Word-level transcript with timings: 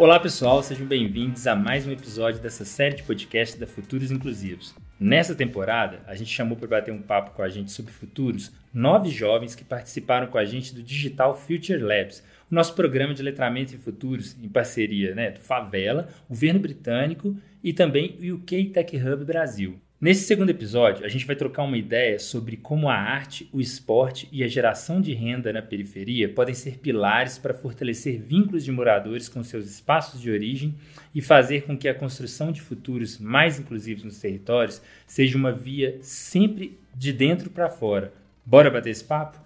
Olá 0.00 0.18
pessoal, 0.18 0.62
sejam 0.62 0.86
bem-vindos 0.86 1.46
a 1.46 1.54
mais 1.54 1.86
um 1.86 1.90
episódio 1.90 2.40
dessa 2.40 2.64
série 2.64 2.96
de 2.96 3.02
podcasts 3.02 3.60
da 3.60 3.66
Futuros 3.66 4.10
Inclusivos. 4.10 4.74
Nessa 4.98 5.34
temporada, 5.34 6.00
a 6.06 6.14
gente 6.14 6.34
chamou 6.34 6.56
para 6.56 6.68
bater 6.68 6.90
um 6.90 7.02
papo 7.02 7.32
com 7.32 7.42
a 7.42 7.50
gente 7.50 7.70
sobre 7.70 7.92
futuros 7.92 8.50
nove 8.72 9.10
jovens 9.10 9.54
que 9.54 9.62
participaram 9.62 10.28
com 10.28 10.38
a 10.38 10.44
gente 10.46 10.74
do 10.74 10.82
Digital 10.82 11.36
Future 11.36 11.82
Labs, 11.82 12.24
o 12.50 12.54
nosso 12.54 12.74
programa 12.74 13.12
de 13.12 13.22
letramento 13.22 13.74
em 13.74 13.78
futuros 13.78 14.34
em 14.42 14.48
parceria 14.48 15.14
né, 15.14 15.32
do 15.32 15.40
Favela, 15.40 16.08
governo 16.26 16.60
britânico 16.60 17.36
e 17.62 17.74
também 17.74 18.16
o 18.22 18.36
UK 18.36 18.70
Tech 18.70 18.96
Hub 18.96 19.22
Brasil. 19.26 19.78
Nesse 20.00 20.24
segundo 20.24 20.48
episódio, 20.48 21.04
a 21.04 21.10
gente 21.10 21.26
vai 21.26 21.36
trocar 21.36 21.62
uma 21.62 21.76
ideia 21.76 22.18
sobre 22.18 22.56
como 22.56 22.88
a 22.88 22.94
arte, 22.94 23.50
o 23.52 23.60
esporte 23.60 24.26
e 24.32 24.42
a 24.42 24.48
geração 24.48 24.98
de 24.98 25.12
renda 25.12 25.52
na 25.52 25.60
periferia 25.60 26.26
podem 26.26 26.54
ser 26.54 26.78
pilares 26.78 27.36
para 27.36 27.52
fortalecer 27.52 28.18
vínculos 28.18 28.64
de 28.64 28.72
moradores 28.72 29.28
com 29.28 29.44
seus 29.44 29.66
espaços 29.66 30.18
de 30.18 30.30
origem 30.30 30.74
e 31.14 31.20
fazer 31.20 31.64
com 31.64 31.76
que 31.76 31.86
a 31.86 31.94
construção 31.94 32.50
de 32.50 32.62
futuros 32.62 33.18
mais 33.18 33.58
inclusivos 33.58 34.02
nos 34.02 34.18
territórios 34.18 34.80
seja 35.06 35.36
uma 35.36 35.52
via 35.52 35.98
sempre 36.00 36.78
de 36.96 37.12
dentro 37.12 37.50
para 37.50 37.68
fora. 37.68 38.10
Bora 38.42 38.70
bater 38.70 38.88
esse 38.88 39.04
papo? 39.04 39.38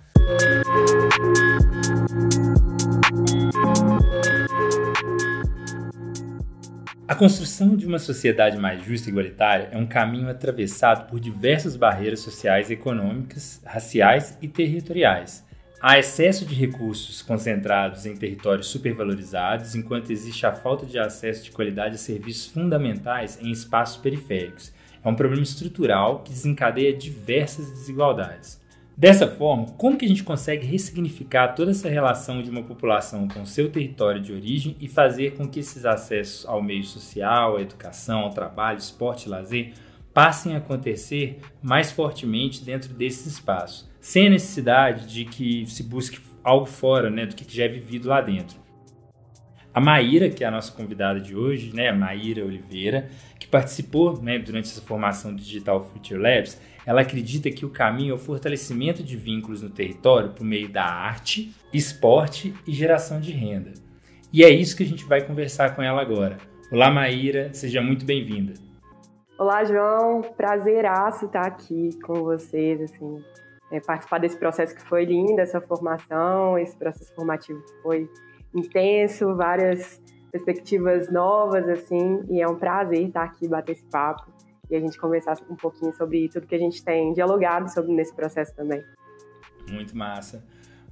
A 7.07 7.15
construção 7.15 7.77
de 7.77 7.87
uma 7.87 7.99
sociedade 7.99 8.57
mais 8.57 8.83
justa 8.83 9.11
e 9.11 9.12
igualitária 9.12 9.69
é 9.71 9.77
um 9.77 9.87
caminho 9.87 10.31
atravessado 10.31 11.07
por 11.07 11.21
diversas 11.21 11.77
barreiras 11.77 12.21
sociais, 12.21 12.71
econômicas, 12.71 13.61
raciais 13.62 14.39
e 14.41 14.48
territoriais. 14.48 15.45
Há 15.83 15.98
excesso 15.98 16.47
de 16.47 16.55
recursos 16.55 17.20
concentrados 17.20 18.06
em 18.06 18.17
territórios 18.17 18.69
supervalorizados, 18.69 19.75
enquanto 19.75 20.11
existe 20.11 20.47
a 20.47 20.53
falta 20.53 20.87
de 20.87 20.98
acesso 20.98 21.45
de 21.45 21.51
qualidade 21.51 21.97
a 21.97 21.98
serviços 21.98 22.47
fundamentais 22.47 23.39
em 23.39 23.50
espaços 23.50 23.98
periféricos. 23.98 24.73
É 25.05 25.06
um 25.06 25.15
problema 25.15 25.43
estrutural 25.43 26.23
que 26.23 26.33
desencadeia 26.33 26.97
diversas 26.97 27.71
desigualdades. 27.71 28.59
Dessa 28.97 29.27
forma, 29.27 29.67
como 29.77 29.97
que 29.97 30.05
a 30.05 30.09
gente 30.09 30.23
consegue 30.23 30.64
ressignificar 30.64 31.48
toda 31.48 31.73
essa 31.73 31.89
relação 31.89 32.41
de 32.41 32.48
uma 32.48 32.62
população 32.62 33.27
com 33.27 33.45
seu 33.45 33.69
território 33.69 34.20
de 34.20 34.33
origem 34.33 34.77
e 34.81 34.87
fazer 34.87 35.34
com 35.34 35.48
que 35.48 35.59
esses 35.59 35.84
acessos 35.84 36.47
ao 36.47 36.62
meio 36.62 36.84
social, 36.84 37.56
à 37.56 37.61
educação, 37.61 38.20
ao 38.20 38.31
trabalho, 38.31 38.78
esporte 38.78 39.28
lazer 39.28 39.72
passem 40.12 40.55
a 40.55 40.59
acontecer 40.59 41.41
mais 41.61 41.91
fortemente 41.91 42.65
dentro 42.65 42.95
desses 42.95 43.27
espaços, 43.27 43.91
sem 44.00 44.28
a 44.28 44.31
necessidade 44.31 45.12
de 45.12 45.25
que 45.25 45.67
se 45.67 45.83
busque 45.83 46.20
algo 46.45 46.67
fora 46.67 47.11
né, 47.11 47.27
do 47.27 47.34
que 47.34 47.45
já 47.53 47.65
é 47.65 47.69
vivido 47.69 48.09
lá 48.09 48.20
dentro. 48.20 48.62
A 49.75 49.81
Maíra, 49.81 50.31
que 50.31 50.45
é 50.45 50.47
a 50.47 50.53
nossa 50.53 50.70
convidada 50.70 51.19
de 51.19 51.34
hoje, 51.34 51.75
né, 51.75 51.89
a 51.89 51.95
Maíra 51.95 52.45
Oliveira, 52.45 53.09
que 53.41 53.48
participou 53.48 54.22
né, 54.22 54.39
durante 54.39 54.70
essa 54.70 54.81
formação 54.81 55.34
do 55.34 55.42
Digital 55.42 55.83
Future 55.83 56.20
Labs, 56.20 56.61
ela 56.87 57.01
acredita 57.01 57.51
que 57.51 57.65
o 57.65 57.71
caminho 57.71 58.13
é 58.13 58.15
o 58.15 58.19
fortalecimento 58.19 59.03
de 59.03 59.17
vínculos 59.17 59.63
no 59.63 59.71
território 59.71 60.31
por 60.31 60.45
meio 60.45 60.69
da 60.69 60.85
arte, 60.85 61.55
esporte 61.73 62.55
e 62.67 62.73
geração 62.73 63.21
de 63.21 63.33
renda. 63.33 63.73
E 64.33 64.45
é 64.45 64.51
isso 64.51 64.77
que 64.77 64.83
a 64.83 64.87
gente 64.87 65.05
vai 65.05 65.23
conversar 65.23 65.75
com 65.75 65.83
ela 65.83 66.03
agora. 66.03 66.37
Olá, 66.71 66.91
Maíra, 66.91 67.53
seja 67.55 67.81
muito 67.81 68.05
bem-vinda. 68.05 68.55
Olá, 69.39 69.65
João. 69.65 70.23
Prazeraço 70.37 71.27
estar 71.27 71.47
aqui 71.47 71.91
com 72.03 72.15
vocês, 72.15 72.81
assim, 72.83 73.23
é, 73.71 73.81
participar 73.81 74.19
desse 74.19 74.37
processo 74.37 74.75
que 74.75 74.83
foi 74.83 75.05
lindo, 75.05 75.41
essa 75.41 75.61
formação, 75.61 76.59
esse 76.59 76.77
processo 76.77 77.15
formativo 77.15 77.61
que 77.62 77.83
foi 77.83 78.11
intenso, 78.55 79.34
várias 79.34 80.03
perspectivas 80.31 81.11
novas, 81.11 81.69
assim, 81.69 82.23
e 82.28 82.41
é 82.41 82.49
um 82.49 82.56
prazer 82.56 83.06
estar 83.06 83.23
aqui 83.23 83.49
bater 83.49 83.73
esse 83.73 83.84
papo 83.84 84.34
e 84.70 84.76
a 84.76 84.80
gente 84.80 84.98
conversar 84.98 85.38
um 85.48 85.56
pouquinho 85.56 85.92
sobre 85.94 86.28
tudo 86.28 86.47
que 86.47 86.54
a 86.54 86.58
gente 86.58 86.84
tem 86.84 87.12
dialogado 87.12 87.72
sobre 87.72 87.92
nesse 87.92 88.14
processo 88.14 88.54
também. 88.54 88.82
Muito 89.70 89.97
massa. 89.97 90.44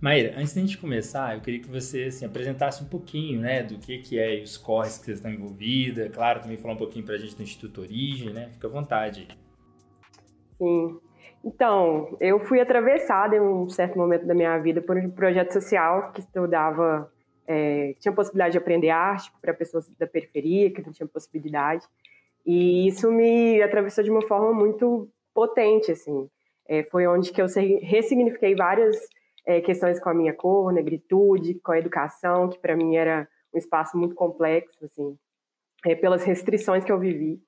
Maíra, 0.02 0.34
antes 0.36 0.52
da 0.52 0.60
gente 0.60 0.78
começar, 0.78 1.36
eu 1.36 1.40
queria 1.40 1.60
que 1.60 1.68
você 1.68 2.04
assim, 2.04 2.24
apresentasse 2.24 2.82
um 2.82 2.88
pouquinho 2.88 3.40
né, 3.40 3.62
do 3.62 3.78
que, 3.78 3.98
que 3.98 4.18
é 4.18 4.42
os 4.42 4.56
corres 4.56 4.98
que 4.98 5.04
você 5.04 5.12
está 5.12 5.30
envolvida. 5.30 6.10
Claro, 6.10 6.40
também 6.40 6.56
falar 6.56 6.74
um 6.74 6.76
pouquinho 6.76 7.04
para 7.04 7.14
a 7.14 7.18
gente 7.18 7.36
do 7.36 7.42
Instituto 7.44 7.82
Origem, 7.82 8.32
né? 8.32 8.48
Fica 8.50 8.66
à 8.66 8.70
vontade. 8.70 9.28
Sim. 10.58 10.98
Então, 11.44 12.16
eu 12.20 12.40
fui 12.40 12.60
atravessada 12.60 13.36
em 13.36 13.40
um 13.40 13.68
certo 13.68 13.96
momento 13.96 14.26
da 14.26 14.34
minha 14.34 14.58
vida 14.58 14.80
por 14.82 14.96
um 14.96 15.08
projeto 15.08 15.52
social 15.52 16.10
que 16.10 16.18
estudava, 16.18 17.08
é, 17.46 17.94
tinha 18.00 18.12
possibilidade 18.12 18.52
de 18.52 18.58
aprender 18.58 18.90
arte 18.90 19.32
para 19.40 19.54
pessoas 19.54 19.88
da 19.98 20.06
periferia, 20.08 20.72
que 20.72 20.84
não 20.84 20.92
tinham 20.92 21.06
possibilidade. 21.06 21.86
E 22.44 22.88
isso 22.88 23.10
me 23.10 23.62
atravessou 23.62 24.02
de 24.02 24.10
uma 24.10 24.22
forma 24.22 24.52
muito 24.52 25.08
potente, 25.34 25.92
assim. 25.92 26.28
É, 26.68 26.84
foi 26.84 27.06
onde 27.06 27.32
que 27.32 27.40
eu 27.40 27.46
ressignifiquei 27.82 28.54
várias 28.54 28.96
é, 29.46 29.60
questões 29.60 30.00
com 30.00 30.08
a 30.08 30.14
minha 30.14 30.32
cor, 30.32 30.72
negritude, 30.72 31.60
com 31.60 31.72
a 31.72 31.78
educação, 31.78 32.48
que 32.48 32.58
para 32.58 32.76
mim 32.76 32.96
era 32.96 33.28
um 33.54 33.58
espaço 33.58 33.96
muito 33.96 34.14
complexo, 34.14 34.84
assim, 34.84 35.16
é, 35.84 35.94
pelas 35.94 36.24
restrições 36.24 36.84
que 36.84 36.92
eu 36.92 36.98
vivi. 36.98 37.40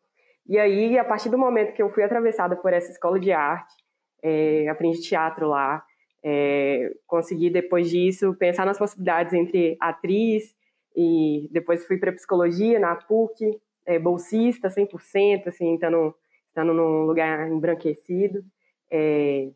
E 0.47 0.59
aí, 0.59 0.99
a 0.99 1.05
partir 1.05 1.31
do 1.31 1.39
momento 1.39 1.73
que 1.73 1.83
eu 1.83 1.91
fui 1.91 2.03
atravessada 2.03 2.55
por 2.57 2.73
essa 2.73 2.91
escola 2.91 3.19
de 3.19 3.33
arte, 3.33 3.75
é, 4.23 4.69
aprendi 4.69 5.01
teatro 5.01 5.49
lá, 5.49 5.83
é, 6.23 6.91
consegui 7.07 7.51
depois 7.51 7.89
disso 7.89 8.35
pensar 8.35 8.65
nas 8.65 8.79
possibilidades 8.79 9.33
entre 9.33 9.77
atriz 9.81 10.55
e 10.97 11.49
depois 11.53 11.87
fui 11.87 11.99
para 11.99 12.13
psicologia 12.13 12.79
na 12.79 12.95
PUC, 12.95 13.59
é, 13.87 13.99
bolsista 13.99 14.69
100%, 14.69 15.49
assim, 15.49 15.75
estando, 15.75 16.15
estando 16.49 16.73
num 16.73 17.03
lugar 17.03 17.49
embranquecido. 17.49 18.45
É, 18.91 19.49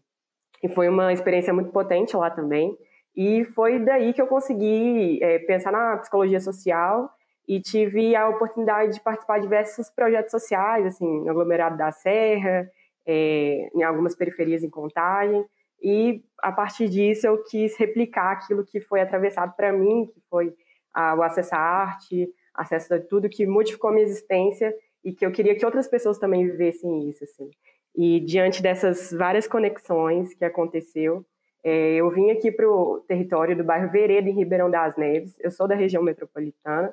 e 0.62 0.69
foi 0.69 0.89
uma 0.89 1.12
experiência 1.12 1.53
muito 1.53 1.71
potente 1.71 2.16
lá 2.16 2.31
também. 2.31 2.77
E 3.16 3.44
foi 3.44 3.78
daí 3.78 4.12
que 4.12 4.22
eu 4.22 4.27
consegui 4.27 5.22
é, 5.22 5.39
pensar 5.41 5.72
na 5.72 5.97
psicologia 5.99 6.41
social 6.41 7.11
e 7.47 7.61
tive 7.61 8.15
a 8.15 8.28
oportunidade 8.28 8.93
de 8.93 9.00
participar 9.00 9.39
de 9.39 9.44
diversos 9.44 9.89
projetos 9.91 10.31
sociais, 10.31 10.84
assim, 10.87 11.25
no 11.25 11.31
aglomerado 11.31 11.77
da 11.77 11.91
Serra, 11.91 12.71
é, 13.06 13.71
em 13.75 13.83
algumas 13.83 14.15
periferias 14.15 14.62
em 14.62 14.69
Contagem. 14.69 15.45
E 15.83 16.22
a 16.43 16.53
partir 16.53 16.89
disso 16.89 17.27
eu 17.27 17.43
quis 17.45 17.77
replicar 17.78 18.33
aquilo 18.33 18.65
que 18.65 18.81
foi 18.81 19.00
atravessado 19.00 19.55
para 19.56 19.72
mim, 19.72 20.06
que 20.12 20.21
foi 20.28 20.55
a, 20.93 21.15
o 21.15 21.22
acesso 21.22 21.55
à 21.55 21.59
arte, 21.59 22.28
acesso 22.58 22.94
a 22.94 23.00
tudo 23.00 23.28
que 23.28 23.46
modificou 23.46 23.91
a 23.91 23.92
minha 23.92 24.04
existência 24.04 24.74
e 25.04 25.12
que 25.12 25.24
eu 25.24 25.30
queria 25.30 25.54
que 25.54 25.64
outras 25.64 25.88
pessoas 25.88 26.19
também 26.19 26.44
vivessem 26.44 27.08
isso, 27.08 27.24
assim. 27.24 27.50
E 27.96 28.20
diante 28.20 28.62
dessas 28.62 29.12
várias 29.12 29.46
conexões 29.46 30.34
que 30.34 30.44
aconteceu, 30.44 31.24
é, 31.64 31.94
eu 31.94 32.10
vim 32.10 32.30
aqui 32.30 32.50
para 32.50 32.68
o 32.68 33.00
território 33.06 33.56
do 33.56 33.64
bairro 33.64 33.91
Vereda, 33.91 34.28
em 34.28 34.34
Ribeirão 34.34 34.70
das 34.70 34.97
Neves. 34.97 35.36
Eu 35.41 35.50
sou 35.50 35.66
da 35.66 35.74
região 35.74 36.02
metropolitana, 36.02 36.92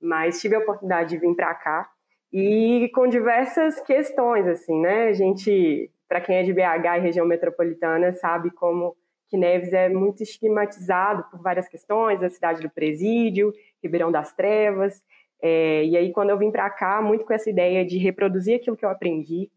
mas 0.00 0.40
tive 0.40 0.56
a 0.56 0.58
oportunidade 0.58 1.10
de 1.10 1.18
vir 1.18 1.34
para 1.34 1.54
cá 1.54 1.90
e 2.32 2.90
com 2.94 3.06
diversas 3.06 3.80
questões, 3.80 4.46
assim, 4.46 4.80
né? 4.80 5.08
A 5.08 5.12
gente, 5.12 5.90
para 6.08 6.20
quem 6.20 6.36
é 6.36 6.42
de 6.42 6.52
BH 6.52 6.98
e 6.98 7.00
região 7.00 7.26
metropolitana, 7.26 8.12
sabe 8.14 8.50
como 8.50 8.96
que 9.32 9.36
Neves 9.38 9.72
é 9.72 9.88
muito 9.88 10.22
estigmatizado 10.22 11.24
por 11.30 11.40
várias 11.40 11.66
questões, 11.66 12.22
a 12.22 12.28
cidade 12.28 12.60
do 12.60 12.68
presídio, 12.68 13.50
Ribeirão 13.82 14.12
das 14.12 14.34
Trevas. 14.34 15.02
É, 15.40 15.86
e 15.86 15.96
aí, 15.96 16.12
quando 16.12 16.28
eu 16.28 16.36
vim 16.36 16.50
para 16.50 16.68
cá, 16.68 17.00
muito 17.00 17.24
com 17.24 17.32
essa 17.32 17.48
ideia 17.48 17.82
de 17.82 17.96
reproduzir 17.96 18.56
aquilo 18.56 18.76
que 18.76 18.84
eu 18.84 18.90
aprendi, 18.90 19.50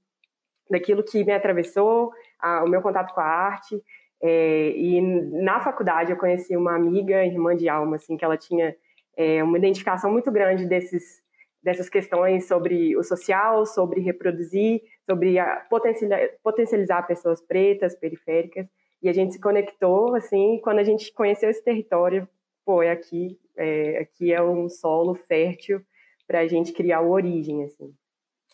daquilo 0.72 1.04
que 1.04 1.26
me 1.26 1.34
atravessou, 1.34 2.14
a, 2.40 2.64
o 2.64 2.70
meu 2.70 2.82
contato 2.82 3.14
com 3.14 3.20
a 3.20 3.26
arte. 3.26 3.84
É, 4.24 4.70
e 4.78 5.02
na 5.44 5.60
faculdade 5.60 6.10
eu 6.10 6.18
conheci 6.18 6.56
uma 6.56 6.74
amiga, 6.74 7.26
irmã 7.26 7.54
de 7.54 7.68
alma, 7.68 7.98
assim, 7.98 8.16
que 8.16 8.24
ela 8.24 8.38
tinha 8.38 8.74
é, 9.18 9.44
uma 9.44 9.58
identificação 9.58 10.10
muito 10.10 10.32
grande 10.32 10.66
desses, 10.66 11.22
dessas 11.62 11.90
questões 11.90 12.48
sobre 12.48 12.96
o 12.96 13.04
social, 13.04 13.66
sobre 13.66 14.00
reproduzir, 14.00 14.82
sobre 15.06 15.36
potencializar, 15.70 16.30
potencializar 16.42 17.06
pessoas 17.06 17.42
pretas, 17.42 17.94
periféricas 17.94 18.70
e 19.06 19.10
a 19.10 19.14
gente 19.14 19.34
se 19.34 19.40
conectou, 19.40 20.16
assim, 20.16 20.60
quando 20.64 20.80
a 20.80 20.84
gente 20.84 21.14
conheceu 21.14 21.48
esse 21.48 21.64
território, 21.64 22.28
pô, 22.66 22.82
é 22.82 22.90
aqui, 22.90 23.40
é, 23.56 24.00
aqui 24.00 24.34
é 24.34 24.42
um 24.42 24.68
solo 24.68 25.14
fértil 25.14 25.80
para 26.26 26.40
a 26.40 26.48
gente 26.48 26.74
criar 26.74 27.02
o 27.02 27.12
Origem, 27.12 27.64
assim. 27.64 27.94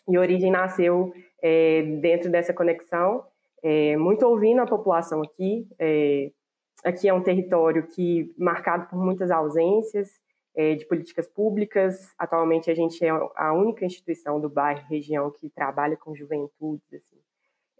E 0.06 0.18
Origem 0.18 0.50
nasceu 0.50 1.10
é, 1.40 1.80
dentro 2.02 2.30
dessa 2.30 2.52
conexão, 2.52 3.24
é, 3.62 3.96
muito 3.96 4.26
ouvindo 4.26 4.60
a 4.60 4.66
população 4.66 5.22
aqui. 5.22 5.66
É, 5.78 6.30
aqui 6.84 7.08
é 7.08 7.14
um 7.14 7.22
território 7.22 7.86
que 7.86 8.30
marcado 8.36 8.90
por 8.90 9.02
muitas 9.02 9.30
ausências 9.30 10.20
é, 10.54 10.74
de 10.74 10.84
políticas 10.84 11.26
públicas. 11.26 12.12
Atualmente 12.18 12.70
a 12.70 12.74
gente 12.74 13.02
é 13.02 13.08
a 13.08 13.54
única 13.54 13.86
instituição 13.86 14.38
do 14.38 14.50
bairro, 14.50 14.86
região 14.86 15.30
que 15.30 15.48
trabalha 15.48 15.96
com 15.96 16.14
juventude, 16.14 16.82
assim. 16.94 17.16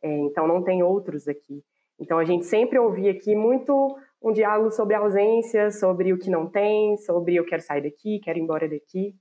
É, 0.02 0.08
então 0.20 0.48
não 0.48 0.62
tem 0.62 0.82
outros 0.82 1.28
aqui. 1.28 1.62
Então 2.02 2.18
a 2.18 2.24
gente 2.24 2.44
sempre 2.44 2.78
ouvia 2.78 3.12
aqui 3.12 3.34
muito 3.36 3.96
um 4.20 4.32
diálogo 4.32 4.72
sobre 4.72 4.96
ausência, 4.96 5.70
sobre 5.70 6.12
o 6.12 6.18
que 6.18 6.28
não 6.28 6.48
tem, 6.48 6.96
sobre 6.96 7.36
eu 7.36 7.44
quero 7.44 7.62
sair 7.62 7.82
daqui, 7.82 8.18
quero 8.18 8.38
ir 8.38 8.42
embora 8.42 8.68
daqui. 8.68 9.14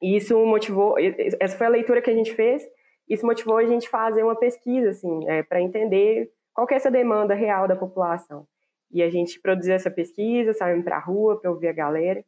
E 0.00 0.16
isso 0.16 0.34
motivou, 0.46 0.96
essa 1.38 1.56
foi 1.56 1.66
a 1.66 1.70
leitura 1.70 2.00
que 2.00 2.10
a 2.10 2.14
gente 2.14 2.34
fez, 2.34 2.62
isso 3.08 3.24
motivou 3.24 3.58
a 3.58 3.66
gente 3.66 3.88
fazer 3.88 4.22
uma 4.22 4.34
pesquisa, 4.34 4.90
assim, 4.90 5.28
é, 5.28 5.42
para 5.42 5.60
entender 5.60 6.30
qual 6.54 6.66
é 6.70 6.74
essa 6.74 6.90
demanda 6.90 7.34
real 7.34 7.68
da 7.68 7.76
população. 7.76 8.46
E 8.90 9.02
a 9.02 9.10
gente 9.10 9.40
produziu 9.40 9.74
essa 9.74 9.90
pesquisa, 9.90 10.54
saímos 10.54 10.84
para 10.84 10.96
a 10.96 11.00
rua 11.00 11.38
para 11.38 11.50
ouvir 11.50 11.68
a 11.68 11.72
galera, 11.72 12.24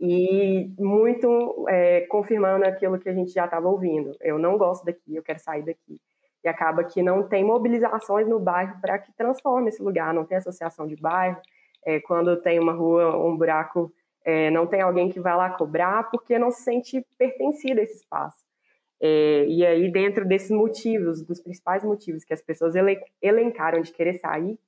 e 0.00 0.72
muito 0.78 1.66
é, 1.68 2.02
confirmando 2.02 2.64
aquilo 2.64 2.98
que 2.98 3.08
a 3.08 3.14
gente 3.14 3.32
já 3.32 3.44
estava 3.44 3.68
ouvindo. 3.68 4.16
Eu 4.20 4.38
não 4.38 4.58
gosto 4.58 4.84
daqui, 4.84 5.14
eu 5.14 5.22
quero 5.22 5.40
sair 5.40 5.64
daqui. 5.64 6.00
E 6.44 6.48
acaba 6.48 6.84
que 6.84 7.02
não 7.02 7.26
tem 7.26 7.44
mobilizações 7.44 8.28
no 8.28 8.38
bairro 8.38 8.80
para 8.80 8.98
que 8.98 9.12
transforme 9.12 9.68
esse 9.68 9.82
lugar, 9.82 10.14
não 10.14 10.24
tem 10.24 10.38
associação 10.38 10.86
de 10.86 10.96
bairro. 10.96 11.40
É, 11.84 12.00
quando 12.00 12.40
tem 12.40 12.58
uma 12.58 12.72
rua, 12.72 13.16
um 13.16 13.36
buraco, 13.36 13.92
é, 14.24 14.50
não 14.50 14.66
tem 14.66 14.80
alguém 14.80 15.08
que 15.08 15.20
vai 15.20 15.36
lá 15.36 15.50
cobrar 15.50 16.10
porque 16.10 16.38
não 16.38 16.50
se 16.50 16.62
sente 16.62 17.04
pertencido 17.16 17.80
a 17.80 17.82
esse 17.82 17.96
espaço. 17.96 18.48
É, 19.00 19.46
e 19.46 19.64
aí, 19.64 19.90
dentro 19.90 20.26
desses 20.26 20.50
motivos, 20.50 21.22
dos 21.22 21.40
principais 21.40 21.84
motivos 21.84 22.24
que 22.24 22.34
as 22.34 22.42
pessoas 22.42 22.74
elencaram 23.22 23.80
de 23.80 23.92
querer 23.92 24.14
sair, 24.14 24.58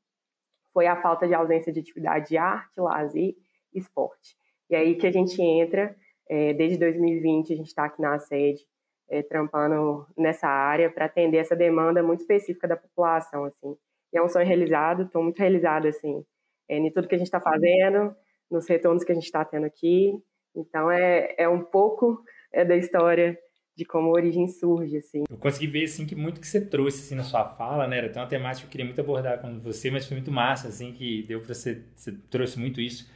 foi 0.72 0.86
a 0.86 1.00
falta 1.00 1.26
de 1.26 1.34
ausência 1.34 1.72
de 1.72 1.80
atividade 1.80 2.28
de 2.28 2.36
arte, 2.36 2.80
lazer 2.80 3.34
e 3.74 3.78
esporte. 3.78 4.36
E 4.68 4.76
aí 4.76 4.94
que 4.94 5.06
a 5.06 5.10
gente 5.10 5.40
entra, 5.42 5.96
é, 6.28 6.54
desde 6.54 6.78
2020 6.78 7.52
a 7.52 7.56
gente 7.56 7.66
está 7.66 7.84
aqui 7.84 8.00
na 8.00 8.18
sede, 8.20 8.64
é, 9.10 9.22
trampando 9.22 10.06
nessa 10.16 10.46
área 10.46 10.88
para 10.88 11.06
atender 11.06 11.38
essa 11.38 11.56
demanda 11.56 12.02
muito 12.02 12.20
específica 12.20 12.68
da 12.68 12.76
população, 12.76 13.44
assim. 13.44 13.76
E 14.12 14.18
é 14.18 14.22
um 14.22 14.28
sonho 14.28 14.46
realizado, 14.46 15.02
estou 15.02 15.22
muito 15.22 15.38
realizada, 15.38 15.88
assim, 15.88 16.24
é, 16.68 16.78
em 16.78 16.90
tudo 16.92 17.08
que 17.08 17.14
a 17.14 17.18
gente 17.18 17.26
está 17.26 17.40
fazendo, 17.40 18.14
nos 18.50 18.68
retornos 18.68 19.04
que 19.04 19.12
a 19.12 19.14
gente 19.14 19.24
está 19.24 19.44
tendo 19.44 19.66
aqui. 19.66 20.12
Então, 20.54 20.90
é, 20.90 21.34
é 21.36 21.48
um 21.48 21.60
pouco 21.62 22.22
é, 22.52 22.64
da 22.64 22.76
história 22.76 23.38
de 23.76 23.84
como 23.84 24.08
a 24.08 24.12
origem 24.12 24.46
surge, 24.46 24.98
assim. 24.98 25.24
Eu 25.28 25.38
consegui 25.38 25.66
ver, 25.66 25.84
assim, 25.84 26.06
que 26.06 26.14
muito 26.14 26.40
que 26.40 26.46
você 26.46 26.60
trouxe, 26.60 27.00
assim, 27.00 27.14
na 27.14 27.22
sua 27.22 27.44
fala, 27.44 27.86
né? 27.86 27.98
Era 27.98 28.06
até 28.08 28.20
uma 28.20 28.28
temática 28.28 28.62
que 28.62 28.66
eu 28.66 28.70
queria 28.70 28.86
muito 28.86 29.00
abordar 29.00 29.40
com 29.40 29.58
você, 29.60 29.90
mas 29.90 30.06
foi 30.06 30.16
muito 30.16 30.30
massa, 30.30 30.68
assim, 30.68 30.92
que 30.92 31.22
deu 31.22 31.40
para 31.40 31.54
você, 31.54 31.82
você 31.94 32.12
trouxe 32.30 32.58
muito 32.58 32.80
isso 32.80 33.08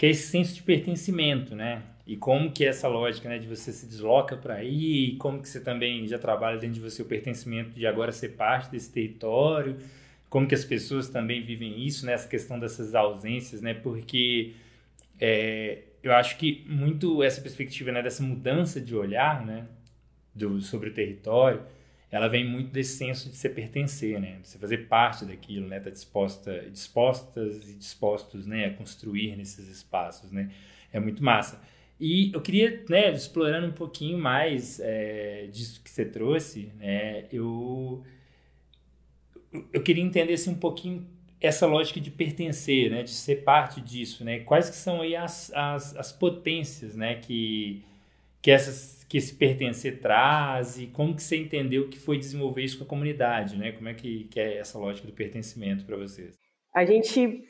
que 0.00 0.06
é 0.06 0.08
esse 0.08 0.28
senso 0.28 0.54
de 0.54 0.62
pertencimento, 0.62 1.54
né? 1.54 1.82
E 2.10 2.16
como 2.16 2.50
que 2.50 2.64
é 2.64 2.66
essa 2.66 2.88
lógica, 2.88 3.28
né, 3.28 3.38
de 3.38 3.46
você 3.46 3.70
se 3.70 3.86
desloca 3.86 4.36
para 4.36 4.54
aí, 4.54 5.10
e 5.10 5.16
como 5.16 5.40
que 5.40 5.48
você 5.48 5.60
também 5.60 6.08
já 6.08 6.18
trabalha 6.18 6.58
dentro 6.58 6.74
de 6.74 6.80
você 6.80 7.00
o 7.02 7.04
pertencimento 7.04 7.70
de 7.70 7.86
agora 7.86 8.10
ser 8.10 8.30
parte 8.30 8.68
desse 8.68 8.90
território, 8.90 9.76
como 10.28 10.44
que 10.48 10.54
as 10.56 10.64
pessoas 10.64 11.08
também 11.08 11.40
vivem 11.44 11.86
isso, 11.86 12.04
né, 12.04 12.14
essa 12.14 12.26
questão 12.26 12.58
dessas 12.58 12.96
ausências, 12.96 13.62
né? 13.62 13.74
Porque 13.74 14.54
é, 15.20 15.84
eu 16.02 16.12
acho 16.12 16.36
que 16.36 16.64
muito 16.68 17.22
essa 17.22 17.40
perspectiva, 17.40 17.92
né, 17.92 18.02
dessa 18.02 18.24
mudança 18.24 18.80
de 18.80 18.96
olhar, 18.96 19.46
né, 19.46 19.68
do, 20.34 20.60
sobre 20.60 20.88
o 20.90 20.92
território, 20.92 21.62
ela 22.10 22.26
vem 22.26 22.44
muito 22.44 22.72
desse 22.72 22.96
senso 22.98 23.30
de 23.30 23.36
se 23.36 23.48
pertencer, 23.48 24.20
né? 24.20 24.38
De 24.42 24.48
você 24.48 24.58
fazer 24.58 24.88
parte 24.88 25.24
daquilo, 25.24 25.68
né? 25.68 25.78
Tá 25.78 25.90
disposta, 25.90 26.68
dispostas 26.72 27.70
e 27.70 27.74
dispostos, 27.74 28.48
né, 28.48 28.64
a 28.66 28.74
construir 28.74 29.36
nesses 29.36 29.68
espaços, 29.68 30.32
né? 30.32 30.50
É 30.92 30.98
muito 30.98 31.22
massa. 31.22 31.62
E 32.00 32.32
eu 32.32 32.40
queria, 32.40 32.82
né, 32.88 33.12
explorando 33.12 33.66
um 33.66 33.72
pouquinho 33.72 34.18
mais 34.18 34.80
é, 34.80 35.48
disso 35.52 35.82
que 35.82 35.90
você 35.90 36.04
trouxe, 36.04 36.72
né? 36.78 37.26
Eu 37.30 38.02
eu 39.72 39.82
queria 39.82 40.02
entender 40.02 40.32
assim, 40.32 40.50
um 40.50 40.58
pouquinho 40.58 41.06
essa 41.40 41.66
lógica 41.66 42.00
de 42.00 42.10
pertencer, 42.10 42.90
né, 42.90 43.02
de 43.02 43.10
ser 43.10 43.42
parte 43.44 43.80
disso, 43.80 44.24
né? 44.24 44.40
Quais 44.40 44.70
que 44.70 44.76
são 44.76 45.02
aí 45.02 45.16
as, 45.16 45.52
as, 45.52 45.96
as 45.96 46.12
potências, 46.12 46.96
né, 46.96 47.16
que 47.16 47.84
que 48.42 48.50
essas 48.50 49.04
que 49.04 49.18
esse 49.18 49.34
pertencer 49.34 49.98
traz 50.00 50.78
e 50.78 50.86
como 50.86 51.16
que 51.16 51.22
você 51.22 51.36
entendeu 51.36 51.88
que 51.88 51.98
foi 51.98 52.16
desenvolver 52.16 52.62
isso 52.62 52.78
com 52.78 52.84
a 52.84 52.86
comunidade, 52.86 53.56
né? 53.56 53.72
Como 53.72 53.88
é 53.88 53.94
que, 53.94 54.24
que 54.24 54.38
é 54.38 54.58
essa 54.58 54.78
lógica 54.78 55.06
do 55.06 55.12
pertencimento 55.12 55.84
para 55.84 55.96
vocês? 55.96 56.38
A 56.72 56.84
gente 56.84 57.44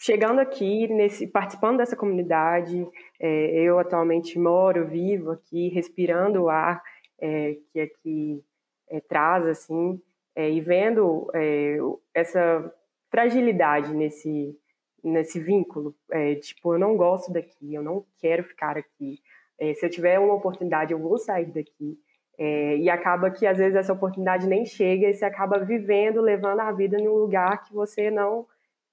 chegando 0.00 0.40
aqui, 0.40 0.88
nesse, 0.88 1.26
participando 1.26 1.76
dessa 1.76 1.94
comunidade, 1.94 2.88
é, 3.20 3.60
eu 3.60 3.78
atualmente 3.78 4.38
moro, 4.38 4.86
vivo 4.86 5.32
aqui, 5.32 5.68
respirando 5.68 6.44
o 6.44 6.48
ar 6.48 6.82
é, 7.20 7.58
que 7.70 7.80
aqui 7.80 8.44
é, 8.88 8.98
traz, 9.00 9.46
assim, 9.46 10.00
é, 10.34 10.50
e 10.50 10.58
vendo 10.60 11.30
é, 11.34 11.76
essa 12.14 12.74
fragilidade 13.10 13.92
nesse, 13.92 14.58
nesse 15.04 15.38
vínculo. 15.38 15.94
É, 16.10 16.34
tipo, 16.36 16.74
eu 16.74 16.78
não 16.78 16.96
gosto 16.96 17.30
daqui, 17.30 17.74
eu 17.74 17.82
não 17.82 18.06
quero 18.18 18.42
ficar 18.42 18.78
aqui. 18.78 19.20
Se 19.74 19.84
eu 19.84 19.90
tiver 19.90 20.18
uma 20.18 20.32
oportunidade, 20.32 20.94
eu 20.94 20.98
vou 20.98 21.18
sair 21.18 21.52
daqui. 21.52 21.98
E 22.38 22.88
acaba 22.88 23.30
que 23.30 23.46
às 23.46 23.58
vezes 23.58 23.76
essa 23.76 23.92
oportunidade 23.92 24.46
nem 24.46 24.64
chega 24.64 25.06
e 25.06 25.12
você 25.12 25.26
acaba 25.26 25.58
vivendo, 25.58 26.22
levando 26.22 26.60
a 26.60 26.72
vida 26.72 26.96
num 26.96 27.12
lugar 27.12 27.62
que 27.62 27.74
você 27.74 28.10
não 28.10 28.46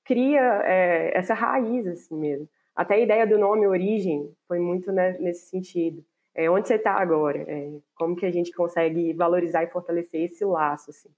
cria 0.07 0.62
é, 0.63 1.18
essa 1.18 1.33
raiz 1.33 1.86
assim 1.86 2.15
mesmo. 2.15 2.48
Até 2.75 2.95
a 2.95 3.00
ideia 3.00 3.27
do 3.27 3.38
nome 3.38 3.68
origem 3.68 4.31
foi 4.48 4.59
muito 4.59 4.92
né, 4.92 5.18
nesse 5.19 5.50
sentido. 5.50 6.04
É, 6.33 6.50
onde 6.50 6.68
você 6.68 6.75
está 6.75 6.94
agora? 6.94 7.39
É, 7.48 7.71
como 7.95 8.15
que 8.15 8.25
a 8.25 8.31
gente 8.31 8.51
consegue 8.51 9.13
valorizar 9.13 9.63
e 9.63 9.68
fortalecer 9.68 10.21
esse 10.21 10.45
laço 10.45 10.92
assim? 10.92 11.09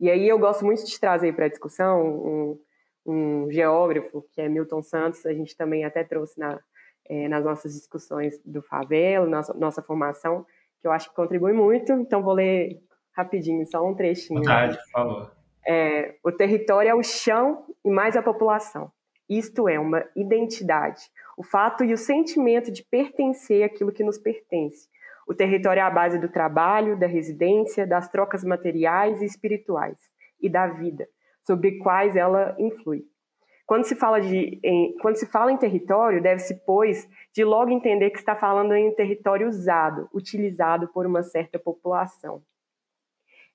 E 0.00 0.10
aí 0.10 0.28
eu 0.28 0.38
gosto 0.38 0.64
muito 0.64 0.84
de 0.84 0.98
trazer 0.98 1.34
para 1.34 1.46
a 1.46 1.48
discussão 1.48 2.02
um, 2.04 2.60
um 3.06 3.50
geógrafo 3.50 4.24
que 4.32 4.40
é 4.40 4.48
Milton 4.48 4.82
Santos. 4.82 5.26
A 5.26 5.32
gente 5.32 5.56
também 5.56 5.84
até 5.84 6.02
trouxe 6.02 6.38
na 6.38 6.60
é, 7.06 7.28
nas 7.28 7.44
nossas 7.44 7.74
discussões 7.74 8.40
do 8.44 8.62
favela, 8.62 9.26
nossa, 9.26 9.54
nossa 9.54 9.82
formação, 9.82 10.46
que 10.80 10.86
eu 10.86 10.92
acho 10.92 11.10
que 11.10 11.16
contribui 11.16 11.52
muito. 11.52 11.92
Então, 11.92 12.22
vou 12.22 12.34
ler 12.34 12.80
rapidinho, 13.12 13.66
só 13.66 13.86
um 13.86 13.94
trechinho. 13.94 14.40
Vontade, 14.40 14.76
por 14.76 14.90
favor. 14.90 15.43
É, 15.66 16.16
o 16.22 16.30
território 16.30 16.90
é 16.90 16.94
o 16.94 17.02
chão 17.02 17.64
e 17.84 17.90
mais 17.90 18.16
a 18.16 18.22
população. 18.22 18.90
Isto 19.28 19.68
é 19.68 19.78
uma 19.78 20.04
identidade, 20.14 21.02
o 21.36 21.42
fato 21.42 21.82
e 21.82 21.92
o 21.92 21.98
sentimento 21.98 22.70
de 22.70 22.82
pertencer 22.84 23.64
àquilo 23.64 23.92
que 23.92 24.04
nos 24.04 24.18
pertence. 24.18 24.88
O 25.26 25.34
território 25.34 25.80
é 25.80 25.82
a 25.82 25.90
base 25.90 26.18
do 26.18 26.28
trabalho, 26.28 26.98
da 26.98 27.06
residência, 27.06 27.86
das 27.86 28.08
trocas 28.08 28.44
materiais 28.44 29.22
e 29.22 29.24
espirituais 29.24 29.96
e 30.40 30.50
da 30.50 30.66
vida, 30.66 31.08
sobre 31.42 31.78
quais 31.78 32.14
ela 32.14 32.54
influi. 32.58 33.04
Quando 33.66 33.84
se 33.84 33.94
fala, 33.94 34.20
de, 34.20 34.60
em, 34.62 34.94
quando 34.98 35.16
se 35.16 35.26
fala 35.26 35.50
em 35.50 35.56
território, 35.56 36.22
deve-se, 36.22 36.54
pois, 36.66 37.08
de 37.32 37.42
logo 37.42 37.70
entender 37.70 38.10
que 38.10 38.18
está 38.18 38.36
falando 38.36 38.74
em 38.74 38.90
um 38.90 38.94
território 38.94 39.48
usado, 39.48 40.06
utilizado 40.12 40.88
por 40.88 41.06
uma 41.06 41.22
certa 41.22 41.58
população. 41.58 42.42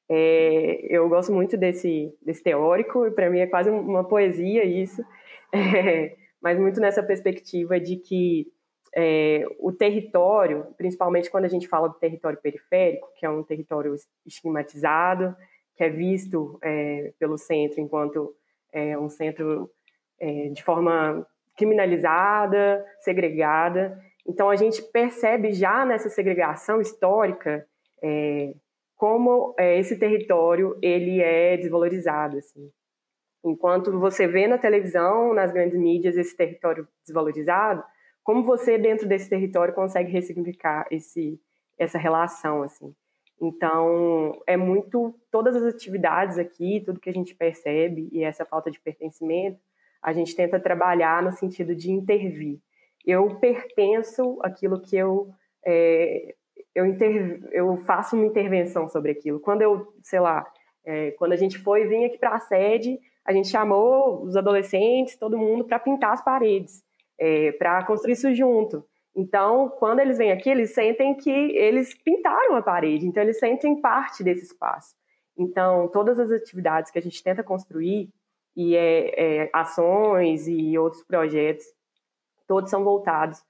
É, 0.10 0.88
eu 0.90 1.08
gosto 1.08 1.32
muito 1.32 1.56
desse, 1.56 2.12
desse 2.22 2.42
teórico, 2.42 3.06
e 3.06 3.12
para 3.12 3.30
mim 3.30 3.40
é 3.40 3.48
quase 3.48 3.70
uma 3.70 4.04
poesia 4.04 4.66
isso, 4.66 5.04
é, 5.54 6.16
mas 6.42 6.58
muito 6.60 6.80
nessa 6.80 7.04
perspectiva 7.04 7.80
de 7.80 7.98
que 7.98 8.52
é, 8.96 9.46
o 9.60 9.72
território, 9.72 10.66
principalmente 10.76 11.30
quando 11.30 11.46
a 11.46 11.50
gente 11.50 11.68
fala 11.68 11.88
do 11.88 12.00
território 12.00 12.40
periférico, 12.42 13.08
que 13.16 13.26
é 13.26 13.30
um 13.30 13.44
território 13.44 13.94
estigmatizado, 14.26 15.36
que 15.76 15.84
é 15.84 15.90
visto 15.90 16.58
é, 16.64 17.14
pelo 17.20 17.38
centro 17.38 17.80
enquanto 17.80 18.34
é, 18.74 18.98
um 18.98 19.10
centro 19.10 19.70
é, 20.20 20.50
de 20.50 20.64
forma 20.64 21.26
criminalizada, 21.56 22.84
segregada. 23.02 24.00
Então 24.28 24.50
a 24.50 24.56
gente 24.56 24.82
percebe 24.82 25.52
já 25.54 25.86
nessa 25.86 26.10
segregação 26.10 26.82
histórica 26.82 27.66
como 29.00 29.56
é, 29.58 29.80
esse 29.80 29.98
território 29.98 30.78
ele 30.82 31.22
é 31.22 31.56
desvalorizado. 31.56 32.38
Assim. 32.38 32.70
Enquanto 33.46 33.98
você 33.98 34.28
vê 34.28 34.46
na 34.46 34.58
televisão, 34.58 35.34
nas 35.34 35.54
grandes 35.54 35.80
mídias, 35.80 36.18
esse 36.18 36.36
território 36.36 36.86
desvalorizado, 37.06 37.82
como 38.22 38.44
você 38.44 38.78
dentro 38.78 39.08
desse 39.08 39.30
território 39.30 39.74
consegue 39.74 40.12
ressignificar 40.12 40.86
esse, 40.92 41.40
essa 41.78 41.98
relação 41.98 42.62
assim? 42.62 42.94
Então, 43.42 44.38
é 44.46 44.58
muito 44.58 45.16
todas 45.32 45.56
as 45.56 45.64
atividades 45.64 46.38
aqui, 46.38 46.84
tudo 46.86 47.00
que 47.00 47.10
a 47.10 47.14
gente 47.14 47.34
percebe 47.34 48.10
e 48.12 48.22
essa 48.22 48.44
falta 48.44 48.70
de 48.70 48.82
pertencimento 48.82 49.62
a 50.02 50.12
gente 50.12 50.36
tenta 50.36 50.60
trabalhar 50.60 51.24
no 51.24 51.32
sentido 51.32 51.74
de 51.74 51.90
intervir. 51.90 52.60
Eu 53.06 53.40
pertenço 53.40 54.40
àquilo 54.42 54.82
que 54.82 54.98
eu 54.98 55.34
é, 55.66 56.36
eu, 56.74 56.86
inter, 56.86 57.40
eu 57.52 57.78
faço 57.78 58.16
uma 58.16 58.26
intervenção 58.26 58.88
sobre 58.88 59.12
aquilo. 59.12 59.40
Quando 59.40 59.62
eu, 59.62 59.94
sei 60.02 60.20
lá, 60.20 60.46
é, 60.86 61.12
quando 61.12 61.34
a 61.34 61.36
gente 61.36 61.58
foi 61.60 61.86
vir 61.86 62.06
aqui 62.06 62.18
para 62.18 62.36
a 62.36 62.40
sede, 62.40 63.00
a 63.26 63.34
gente 63.34 63.48
chamou 63.48 64.24
os 64.24 64.36
adolescentes, 64.36 65.18
todo 65.18 65.38
mundo, 65.38 65.66
para 65.66 65.80
pintar 65.80 66.14
as 66.14 66.24
paredes, 66.24 66.84
é, 67.20 67.52
para 67.54 67.84
construir 67.86 68.14
isso 68.14 68.34
junto. 68.34 68.84
Então, 69.16 69.70
quando 69.78 70.00
eles 70.00 70.18
vêm 70.18 70.32
aqui, 70.32 70.50
eles 70.50 70.74
sentem 70.74 71.16
que 71.16 71.30
eles 71.30 71.94
pintaram 72.04 72.56
a 72.56 72.62
parede, 72.62 73.06
então 73.06 73.22
eles 73.22 73.40
sentem 73.40 73.82
parte 73.82 74.24
desse 74.24 74.44
espaço. 74.44 74.96
Então, 75.38 75.88
todas 75.90 76.20
as 76.20 76.32
atividades 76.32 76.92
que 76.92 77.00
a 77.00 77.02
gente 77.02 77.22
tenta 77.24 77.44
construir, 77.44 78.10
e 78.56 78.76
é, 78.76 79.44
é, 79.44 79.50
ações 79.54 80.48
e 80.48 80.78
outros 80.78 81.04
projetos, 81.04 81.66
todos 82.48 82.70
são 82.70 82.84
voltados 82.84 83.42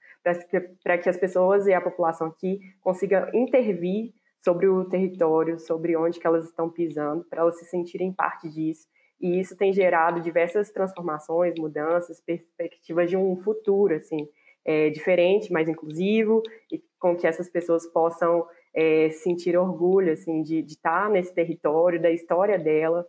para 0.82 0.98
que 0.98 1.08
as 1.08 1.16
pessoas 1.16 1.66
e 1.66 1.72
a 1.72 1.80
população 1.80 2.28
aqui 2.28 2.60
consigam 2.80 3.28
intervir 3.34 4.12
sobre 4.42 4.68
o 4.68 4.84
território, 4.84 5.58
sobre 5.58 5.96
onde 5.96 6.18
que 6.18 6.26
elas 6.26 6.46
estão 6.46 6.70
pisando, 6.70 7.24
para 7.24 7.42
elas 7.42 7.58
se 7.58 7.66
sentirem 7.66 8.12
parte 8.12 8.48
disso. 8.48 8.86
E 9.20 9.38
isso 9.38 9.56
tem 9.56 9.72
gerado 9.72 10.20
diversas 10.20 10.70
transformações, 10.70 11.54
mudanças, 11.58 12.20
perspectivas 12.20 13.10
de 13.10 13.16
um 13.16 13.36
futuro 13.36 13.94
assim 13.94 14.26
é, 14.64 14.88
diferente, 14.90 15.52
mais 15.52 15.68
inclusivo 15.68 16.42
e 16.72 16.82
com 16.98 17.16
que 17.16 17.26
essas 17.26 17.50
pessoas 17.50 17.86
possam 17.86 18.46
é, 18.74 19.10
sentir 19.10 19.56
orgulho 19.56 20.12
assim 20.12 20.42
de, 20.42 20.62
de 20.62 20.72
estar 20.72 21.10
nesse 21.10 21.34
território, 21.34 22.00
da 22.00 22.10
história 22.10 22.58
dela 22.58 23.06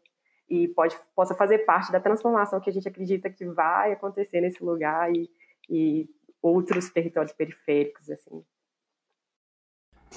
e 0.50 0.68
pode, 0.68 0.98
possa 1.16 1.34
fazer 1.34 1.60
parte 1.60 1.94
da 1.94 2.00
transformação 2.00 2.60
que 2.60 2.70
a 2.70 2.74
gente 2.74 2.88
acredita 2.88 3.30
que 3.30 3.46
vai 3.46 3.94
acontecer 3.94 4.42
nesse 4.42 4.62
lugar 4.62 5.10
e, 5.16 5.30
e 5.70 6.10
outros 6.42 6.90
territórios 6.90 7.34
periféricos, 7.34 8.10
assim. 8.10 8.44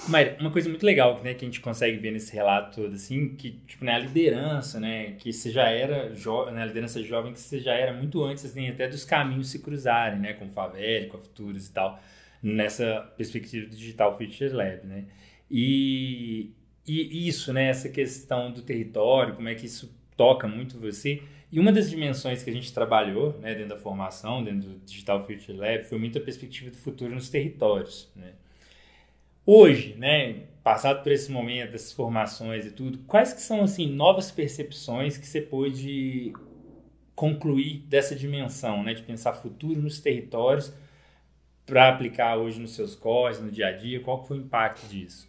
Mayra, 0.09 0.37
uma 0.39 0.51
coisa 0.51 0.67
muito 0.67 0.85
legal 0.85 1.23
né, 1.23 1.33
que 1.33 1.45
a 1.45 1.47
gente 1.47 1.61
consegue 1.61 1.97
ver 1.97 2.11
nesse 2.11 2.33
relato 2.33 2.81
todo, 2.81 2.93
assim, 2.93 3.35
que, 3.35 3.51
tipo, 3.65 3.85
né, 3.85 3.95
a 3.95 3.99
liderança, 3.99 4.77
né, 4.79 5.13
que 5.13 5.31
você 5.31 5.49
já 5.49 5.69
era 5.69 6.13
jovem, 6.13 6.53
né, 6.53 6.63
a 6.63 6.65
liderança 6.65 7.01
jovem 7.01 7.31
que 7.31 7.39
você 7.39 7.59
já 7.59 7.73
era 7.73 7.93
muito 7.93 8.21
antes, 8.23 8.45
assim, 8.45 8.67
até 8.67 8.87
dos 8.89 9.05
caminhos 9.05 9.49
se 9.49 9.59
cruzarem, 9.59 10.19
né, 10.19 10.33
com 10.33 10.49
Favela, 10.49 11.07
com 11.07 11.17
a 11.17 11.19
Futuros 11.19 11.67
e 11.67 11.71
tal, 11.71 11.99
nessa 12.43 13.01
perspectiva 13.15 13.67
do 13.67 13.75
Digital 13.75 14.17
Future 14.17 14.49
Lab, 14.49 14.85
né. 14.85 15.05
E, 15.49 16.51
e 16.85 17.27
isso, 17.27 17.53
né, 17.53 17.69
essa 17.69 17.87
questão 17.87 18.51
do 18.51 18.61
território, 18.61 19.33
como 19.33 19.47
é 19.47 19.55
que 19.55 19.65
isso 19.65 19.95
toca 20.17 20.47
muito 20.47 20.79
você. 20.79 21.21
E 21.51 21.59
uma 21.59 21.71
das 21.71 21.89
dimensões 21.89 22.43
que 22.43 22.49
a 22.49 22.53
gente 22.53 22.73
trabalhou 22.73 23.37
né, 23.39 23.53
dentro 23.53 23.69
da 23.69 23.77
formação, 23.77 24.43
dentro 24.43 24.69
do 24.69 24.79
Digital 24.85 25.25
Future 25.25 25.57
Lab, 25.57 25.83
foi 25.83 25.97
muito 25.97 26.17
a 26.17 26.21
perspectiva 26.21 26.71
do 26.71 26.77
futuro 26.77 27.13
nos 27.13 27.29
territórios. 27.29 28.11
Né? 28.15 28.33
Hoje, 29.45 29.95
né, 29.95 30.47
passado 30.63 31.03
por 31.03 31.11
esse 31.11 31.31
momento, 31.31 31.71
dessas 31.71 31.91
formações 31.91 32.65
e 32.65 32.71
tudo, 32.71 32.97
quais 32.99 33.31
que 33.31 33.41
são 33.41 33.63
assim 33.63 33.87
novas 33.87 34.31
percepções 34.31 35.17
que 35.17 35.27
você 35.27 35.41
pôde 35.41 36.33
concluir 37.15 37.79
dessa 37.87 38.15
dimensão, 38.15 38.83
né, 38.83 38.93
de 38.93 39.03
pensar 39.03 39.33
futuro 39.33 39.81
nos 39.81 39.99
territórios 39.99 40.73
para 41.65 41.89
aplicar 41.89 42.37
hoje 42.37 42.59
nos 42.59 42.75
seus 42.75 42.95
cores, 42.95 43.39
no 43.39 43.51
dia 43.51 43.67
a 43.67 43.71
dia? 43.71 44.01
Qual 44.01 44.25
foi 44.25 44.39
o 44.39 44.41
impacto 44.41 44.87
disso? 44.87 45.27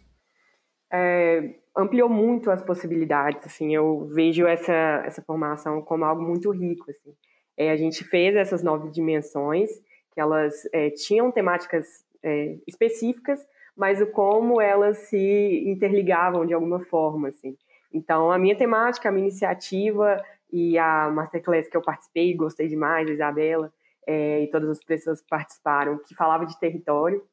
É, 0.91 1.55
ampliou 1.77 2.09
muito 2.09 2.49
as 2.49 2.63
possibilidades, 2.63 3.45
assim, 3.45 3.73
eu 3.73 4.09
vejo 4.11 4.47
essa, 4.47 5.03
essa 5.05 5.21
formação 5.21 5.81
como 5.81 6.03
algo 6.03 6.21
muito 6.21 6.49
rico, 6.51 6.89
assim. 6.89 7.13
É, 7.55 7.71
a 7.71 7.75
gente 7.75 8.03
fez 8.03 8.35
essas 8.35 8.63
nove 8.63 8.89
dimensões, 8.89 9.69
que 10.11 10.19
elas 10.19 10.67
é, 10.73 10.89
tinham 10.89 11.31
temáticas 11.31 12.03
é, 12.23 12.57
específicas, 12.67 13.45
mas 13.75 14.01
o 14.01 14.07
como 14.07 14.59
elas 14.59 14.97
se 14.97 15.63
interligavam 15.67 16.45
de 16.45 16.53
alguma 16.53 16.79
forma, 16.79 17.29
assim. 17.29 17.55
Então, 17.93 18.31
a 18.31 18.39
minha 18.39 18.55
temática, 18.55 19.09
a 19.09 19.11
minha 19.11 19.27
iniciativa 19.27 20.21
e 20.51 20.77
a 20.77 21.09
masterclass 21.09 21.67
que 21.67 21.77
eu 21.77 21.81
participei, 21.81 22.33
gostei 22.33 22.67
demais, 22.67 23.07
a 23.07 23.13
Isabela 23.13 23.71
é, 24.07 24.41
e 24.41 24.47
todas 24.47 24.69
as 24.69 24.83
pessoas 24.83 25.21
que 25.21 25.27
participaram, 25.27 25.99
que 25.99 26.15
falava 26.15 26.45
de 26.45 26.59
território, 26.59 27.23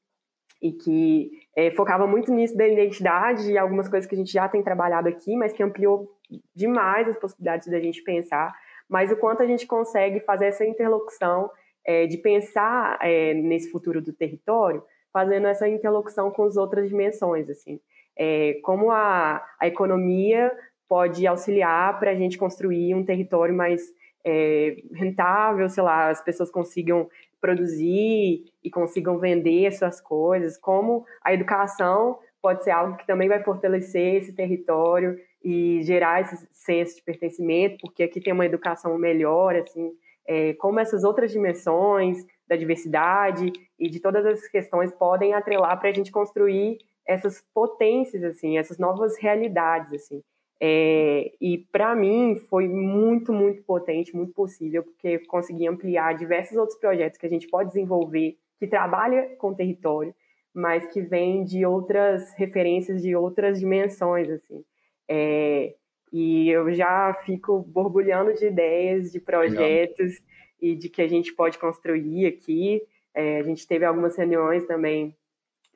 e 0.61 0.73
que 0.73 1.44
é, 1.56 1.70
focava 1.70 2.06
muito 2.06 2.32
nisso 2.32 2.56
da 2.56 2.66
identidade 2.66 3.50
e 3.50 3.58
algumas 3.58 3.88
coisas 3.88 4.08
que 4.08 4.14
a 4.14 4.18
gente 4.18 4.32
já 4.32 4.49
tem 4.49 4.62
trabalhado 4.62 5.08
aqui, 5.08 5.37
mas 5.37 5.52
que 5.52 5.62
ampliou 5.62 6.11
demais 6.54 7.08
as 7.08 7.18
possibilidades 7.18 7.68
da 7.68 7.78
gente 7.80 8.02
pensar, 8.02 8.52
mas 8.88 9.12
o 9.12 9.16
quanto 9.16 9.42
a 9.42 9.46
gente 9.46 9.66
consegue 9.66 10.20
fazer 10.20 10.46
essa 10.46 10.64
interlocução 10.64 11.50
é, 11.84 12.06
de 12.06 12.16
pensar 12.18 12.99
é, 13.00 13.34
nesse 13.34 13.70
futuro 13.70 14.00
do 14.02 14.12
território, 14.12 14.82
fazendo 15.12 15.46
essa 15.46 15.68
interlocução 15.68 16.30
com 16.30 16.44
as 16.44 16.56
outras 16.56 16.88
dimensões, 16.88 17.49
assim, 17.49 17.78
é, 18.16 18.54
como 18.62 18.90
a, 18.90 19.44
a 19.61 19.66
economia 19.66 20.52
pode 20.88 21.26
auxiliar 21.26 21.99
para 21.99 22.11
a 22.11 22.14
gente 22.14 22.37
construir 22.37 22.94
um 22.94 23.04
território 23.04 23.54
mais 23.54 23.82
é, 24.25 24.76
rentável, 24.92 25.68
sei 25.68 25.82
lá, 25.82 26.11
as 26.11 26.23
pessoas 26.23 26.50
consigam 26.50 27.08
produzir 27.45 28.47
e 28.65 28.71
consigam 28.71 29.19
vender 29.19 29.71
suas 29.71 30.01
coisas, 30.01 30.57
como 30.57 31.05
a 31.23 31.35
educação 31.35 32.19
pode 32.41 32.65
ser 32.65 32.71
algo 32.71 32.97
que 32.97 33.07
também 33.07 33.29
vai 33.29 33.43
fortalecer 33.43 34.15
esse 34.15 34.33
território 34.33 35.19
e 35.45 35.83
gerar 35.83 36.23
esse 36.23 36.49
senso 36.51 36.97
de 36.97 37.03
pertencimento, 37.03 37.77
porque 37.83 38.03
aqui 38.03 38.19
tem 38.19 38.33
uma 38.33 38.47
educação 38.47 38.97
melhor, 38.97 39.55
assim, 39.57 39.93
é, 40.27 40.55
como 40.55 40.81
essas 40.81 41.05
outras 41.05 41.33
dimensões 41.33 42.25
da 42.49 42.57
diversidade 42.57 43.53
e 43.79 43.91
de 43.91 44.01
todas 44.01 44.25
as 44.25 44.49
questões 44.49 44.91
podem 44.93 45.35
atrelar 45.35 45.79
para 45.79 45.91
a 45.91 45.93
gente 45.93 46.11
construir 46.11 46.79
essas 47.07 47.45
potências, 47.53 48.25
assim, 48.25 48.57
essas 48.57 48.79
novas 48.79 49.19
realidades, 49.19 49.93
assim. 49.93 50.23
É, 50.61 51.32
e 51.40 51.58
para 51.70 51.94
mim 51.94 52.37
foi 52.49 52.68
muito, 52.68 53.32
muito 53.32 53.62
potente, 53.64 54.14
muito 54.14 54.32
possível, 54.32 54.82
porque 54.82 55.18
consegui 55.26 55.66
ampliar 55.66 56.14
diversos 56.14 56.56
outros 56.56 56.78
projetos 56.78 57.18
que 57.18 57.26
a 57.26 57.30
gente 57.30 57.49
pode 57.49 57.68
desenvolver, 57.68 58.37
que 58.58 58.66
trabalha 58.66 59.34
com 59.37 59.49
o 59.49 59.54
território, 59.54 60.14
mas 60.54 60.87
que 60.87 61.00
vem 61.00 61.44
de 61.44 61.66
outras 61.66 62.32
referências, 62.34 63.02
de 63.02 63.16
outras 63.16 63.58
dimensões, 63.58 64.30
assim. 64.30 64.64
É, 65.08 65.75
e 66.12 66.49
eu 66.49 66.73
já 66.73 67.12
fico 67.25 67.61
borbulhando 67.61 68.32
de 68.34 68.46
ideias, 68.46 69.11
de 69.11 69.20
projetos 69.20 70.12
Legal. 70.12 70.28
e 70.62 70.76
de 70.76 70.88
que 70.88 71.02
a 71.02 71.08
gente 71.08 71.34
pode 71.34 71.58
construir 71.58 72.26
aqui. 72.26 72.80
É, 73.12 73.38
a 73.38 73.42
gente 73.42 73.66
teve 73.66 73.84
algumas 73.84 74.16
reuniões 74.16 74.64
também 74.64 75.16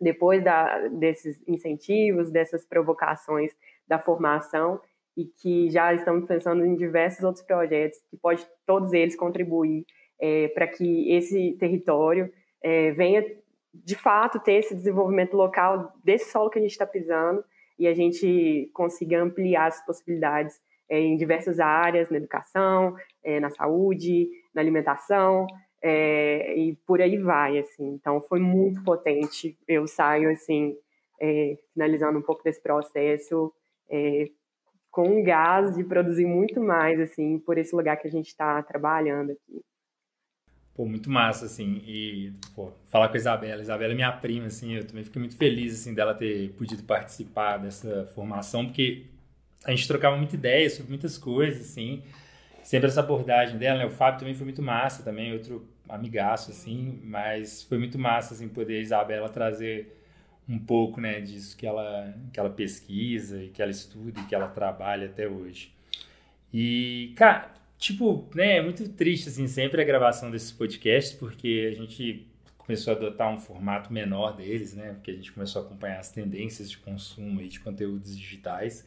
depois 0.00 0.42
da, 0.42 0.86
desses 0.88 1.42
incentivos, 1.46 2.30
dessas 2.30 2.64
provocações 2.64 3.52
da 3.88 3.98
formação 3.98 4.80
e 5.16 5.24
que 5.24 5.68
já 5.70 5.92
estamos 5.92 6.26
pensando 6.26 6.64
em 6.64 6.76
diversos 6.76 7.24
outros 7.24 7.44
projetos 7.44 7.98
que 8.10 8.16
pode 8.16 8.46
todos 8.66 8.92
eles 8.92 9.16
contribuir 9.16 9.84
é, 10.20 10.48
para 10.48 10.66
que 10.66 11.12
esse 11.12 11.56
território 11.58 12.32
é, 12.62 12.92
venha 12.92 13.24
de 13.74 13.94
fato 13.94 14.40
ter 14.40 14.54
esse 14.54 14.74
desenvolvimento 14.74 15.36
local 15.36 15.92
desse 16.04 16.30
solo 16.30 16.50
que 16.50 16.58
a 16.58 16.62
gente 16.62 16.72
está 16.72 16.86
pisando 16.86 17.44
e 17.78 17.86
a 17.86 17.94
gente 17.94 18.70
consiga 18.72 19.22
ampliar 19.22 19.66
as 19.66 19.84
possibilidades 19.84 20.60
é, 20.88 20.98
em 20.98 21.16
diversas 21.16 21.60
áreas, 21.60 22.10
na 22.10 22.16
educação, 22.16 22.96
é, 23.22 23.38
na 23.38 23.50
saúde, 23.50 24.28
na 24.54 24.60
alimentação, 24.60 25.46
é, 25.82 26.56
e 26.56 26.76
por 26.86 27.00
aí 27.00 27.18
vai, 27.18 27.58
assim. 27.58 27.86
Então, 27.94 28.20
foi 28.22 28.40
muito 28.40 28.82
potente. 28.82 29.56
Eu 29.68 29.86
saio, 29.86 30.30
assim, 30.30 30.76
é, 31.20 31.56
finalizando 31.72 32.18
um 32.18 32.22
pouco 32.22 32.42
desse 32.42 32.60
processo, 32.60 33.52
é, 33.90 34.28
com 34.90 35.22
gás 35.22 35.74
de 35.76 35.84
produzir 35.84 36.26
muito 36.26 36.60
mais, 36.60 36.98
assim, 37.00 37.38
por 37.38 37.58
esse 37.58 37.74
lugar 37.74 37.96
que 37.96 38.08
a 38.08 38.10
gente 38.10 38.28
está 38.28 38.62
trabalhando 38.62 39.30
aqui. 39.30 39.62
Pô, 40.74 40.84
muito 40.84 41.10
massa, 41.10 41.46
assim, 41.46 41.82
e, 41.84 42.32
pô, 42.54 42.70
falar 42.86 43.08
com 43.08 43.14
a 43.14 43.16
Isabela, 43.16 43.60
Isabela 43.60 43.92
é 43.92 43.96
minha 43.96 44.12
prima, 44.12 44.46
assim, 44.46 44.74
eu 44.74 44.86
também 44.86 45.02
fiquei 45.02 45.18
muito 45.18 45.36
feliz, 45.36 45.74
assim, 45.74 45.92
dela 45.92 46.14
ter 46.14 46.52
podido 46.52 46.84
participar 46.84 47.56
dessa 47.56 48.06
formação, 48.14 48.66
porque 48.66 49.06
a 49.64 49.70
gente 49.70 49.88
trocava 49.88 50.16
muita 50.16 50.36
ideia 50.36 50.70
sobre 50.70 50.90
muitas 50.90 51.18
coisas, 51.18 51.62
assim, 51.62 52.04
sempre 52.62 52.86
essa 52.88 53.00
abordagem 53.00 53.58
dela, 53.58 53.80
né, 53.80 53.86
o 53.86 53.90
Fábio 53.90 54.20
também 54.20 54.34
foi 54.34 54.44
muito 54.44 54.62
massa, 54.62 55.02
também, 55.02 55.32
outro 55.32 55.66
amigaço, 55.88 56.52
assim, 56.52 57.00
mas 57.02 57.64
foi 57.64 57.78
muito 57.78 57.98
massa, 57.98 58.34
assim, 58.34 58.48
poder 58.48 58.78
a 58.78 58.82
Isabela 58.82 59.28
trazer 59.28 59.96
um 60.48 60.58
pouco 60.58 61.00
né, 61.00 61.20
disso 61.20 61.56
que 61.56 61.66
ela, 61.66 62.14
que 62.32 62.40
ela 62.40 62.48
pesquisa 62.48 63.46
que 63.52 63.60
ela 63.60 63.70
estuda 63.70 64.18
e 64.20 64.24
que 64.24 64.34
ela 64.34 64.48
trabalha 64.48 65.06
até 65.06 65.28
hoje. 65.28 65.72
E, 66.52 67.12
cara, 67.16 67.52
tipo, 67.78 68.26
né, 68.34 68.56
é 68.56 68.62
muito 68.62 68.88
triste, 68.88 69.28
assim, 69.28 69.46
sempre 69.46 69.82
a 69.82 69.84
gravação 69.84 70.30
desses 70.30 70.50
podcasts, 70.50 71.12
porque 71.12 71.68
a 71.70 71.74
gente 71.74 72.26
começou 72.56 72.92
a 72.92 72.96
adotar 72.96 73.32
um 73.32 73.38
formato 73.38 73.92
menor 73.92 74.36
deles, 74.36 74.74
né, 74.74 74.92
porque 74.94 75.10
a 75.10 75.14
gente 75.14 75.32
começou 75.32 75.62
a 75.62 75.64
acompanhar 75.64 76.00
as 76.00 76.10
tendências 76.10 76.70
de 76.70 76.78
consumo 76.78 77.40
e 77.42 77.48
de 77.48 77.60
conteúdos 77.60 78.16
digitais. 78.16 78.86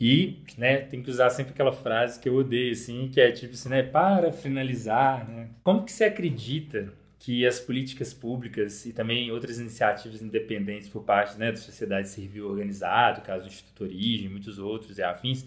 E, 0.00 0.42
né, 0.58 0.78
tem 0.78 1.02
que 1.02 1.10
usar 1.10 1.30
sempre 1.30 1.52
aquela 1.52 1.72
frase 1.72 2.20
que 2.20 2.28
eu 2.28 2.34
odeio, 2.34 2.72
assim, 2.72 3.08
que 3.08 3.20
é 3.20 3.30
tipo 3.30 3.54
assim, 3.54 3.68
né, 3.68 3.82
para 3.82 4.32
finalizar, 4.32 5.28
né, 5.28 5.50
como 5.62 5.84
que 5.84 5.92
você 5.92 6.04
acredita 6.04 6.92
que 7.26 7.44
as 7.44 7.58
políticas 7.58 8.14
públicas 8.14 8.86
e 8.86 8.92
também 8.92 9.32
outras 9.32 9.58
iniciativas 9.58 10.22
independentes 10.22 10.88
por 10.88 11.02
parte 11.02 11.36
né, 11.36 11.50
da 11.50 11.56
sociedade 11.56 12.08
civil 12.08 12.48
organizada, 12.48 13.20
caso 13.20 13.46
do 13.46 13.48
Instituto 13.48 13.82
Origem, 13.82 14.28
muitos 14.28 14.60
outros 14.60 14.96
e 14.96 15.02
afins, 15.02 15.44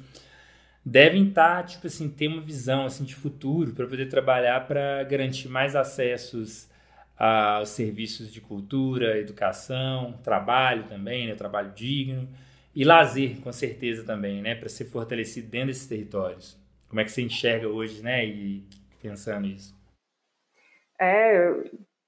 devem 0.84 1.30
estar, 1.30 1.62
tá, 1.62 1.64
tipo 1.64 1.88
assim, 1.88 2.10
ter 2.10 2.28
uma 2.28 2.42
visão 2.42 2.86
assim 2.86 3.06
de 3.06 3.16
futuro 3.16 3.72
para 3.72 3.88
poder 3.88 4.08
trabalhar 4.10 4.68
para 4.68 5.06
garantir 5.06 5.48
mais 5.48 5.74
acessos 5.74 6.68
aos 7.18 7.70
serviços 7.70 8.30
de 8.30 8.42
cultura, 8.42 9.18
educação, 9.18 10.20
trabalho 10.22 10.84
também, 10.84 11.28
né, 11.28 11.36
trabalho 11.36 11.72
digno 11.72 12.28
e 12.76 12.84
lazer, 12.84 13.40
com 13.40 13.54
certeza 13.54 14.04
também, 14.04 14.42
né, 14.42 14.54
para 14.54 14.68
ser 14.68 14.84
fortalecido 14.84 15.48
dentro 15.48 15.68
desses 15.68 15.88
territórios. 15.88 16.58
Como 16.90 17.00
é 17.00 17.06
que 17.06 17.12
você 17.12 17.22
enxerga 17.22 17.70
hoje, 17.70 18.02
né? 18.02 18.26
E 18.26 18.66
pensando 19.02 19.48
nisso. 19.48 19.79
É, 21.00 21.54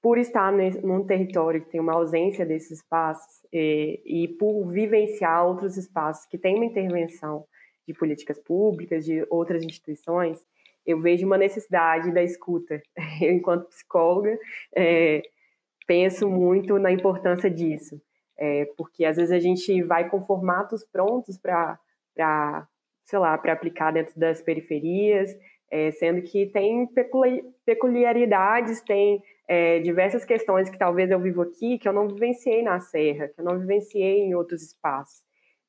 por 0.02 0.18
estar 0.18 0.52
num 0.52 1.06
território 1.06 1.62
que 1.62 1.70
tem 1.70 1.80
uma 1.80 1.94
ausência 1.94 2.44
desses 2.44 2.78
espaços 2.78 3.40
e, 3.52 4.02
e 4.04 4.28
por 4.28 4.66
vivenciar 4.66 5.46
outros 5.46 5.76
espaços 5.76 6.26
que 6.26 6.36
têm 6.36 6.56
uma 6.56 6.64
intervenção 6.64 7.46
de 7.86 7.94
políticas 7.94 8.38
públicas, 8.38 9.04
de 9.04 9.24
outras 9.30 9.62
instituições, 9.62 10.44
eu 10.84 11.00
vejo 11.00 11.26
uma 11.26 11.38
necessidade 11.38 12.12
da 12.12 12.22
escuta. 12.22 12.82
Eu, 13.22 13.32
enquanto 13.32 13.68
psicóloga, 13.68 14.36
é, 14.76 15.22
penso 15.86 16.28
muito 16.28 16.78
na 16.78 16.90
importância 16.90 17.50
disso, 17.50 18.00
é, 18.36 18.66
porque 18.76 19.04
às 19.04 19.16
vezes 19.16 19.32
a 19.32 19.38
gente 19.38 19.82
vai 19.82 20.08
com 20.08 20.22
formatos 20.22 20.84
prontos 20.84 21.38
para, 21.38 21.78
sei 23.04 23.18
lá, 23.18 23.38
para 23.38 23.52
aplicar 23.52 23.92
dentro 23.92 24.18
das 24.18 24.42
periferias, 24.42 25.30
é, 25.72 25.90
sendo 25.92 26.20
que 26.20 26.44
tem 26.48 26.86
peculiaridades, 27.64 28.82
tem 28.82 29.22
é, 29.48 29.80
diversas 29.80 30.22
questões 30.22 30.68
que 30.68 30.76
talvez 30.76 31.10
eu 31.10 31.18
vivo 31.18 31.40
aqui 31.40 31.78
que 31.78 31.88
eu 31.88 31.94
não 31.94 32.06
vivenciei 32.06 32.62
na 32.62 32.78
Serra, 32.78 33.28
que 33.28 33.40
eu 33.40 33.44
não 33.44 33.58
vivenciei 33.58 34.18
em 34.18 34.34
outros 34.34 34.62
espaços. 34.62 35.22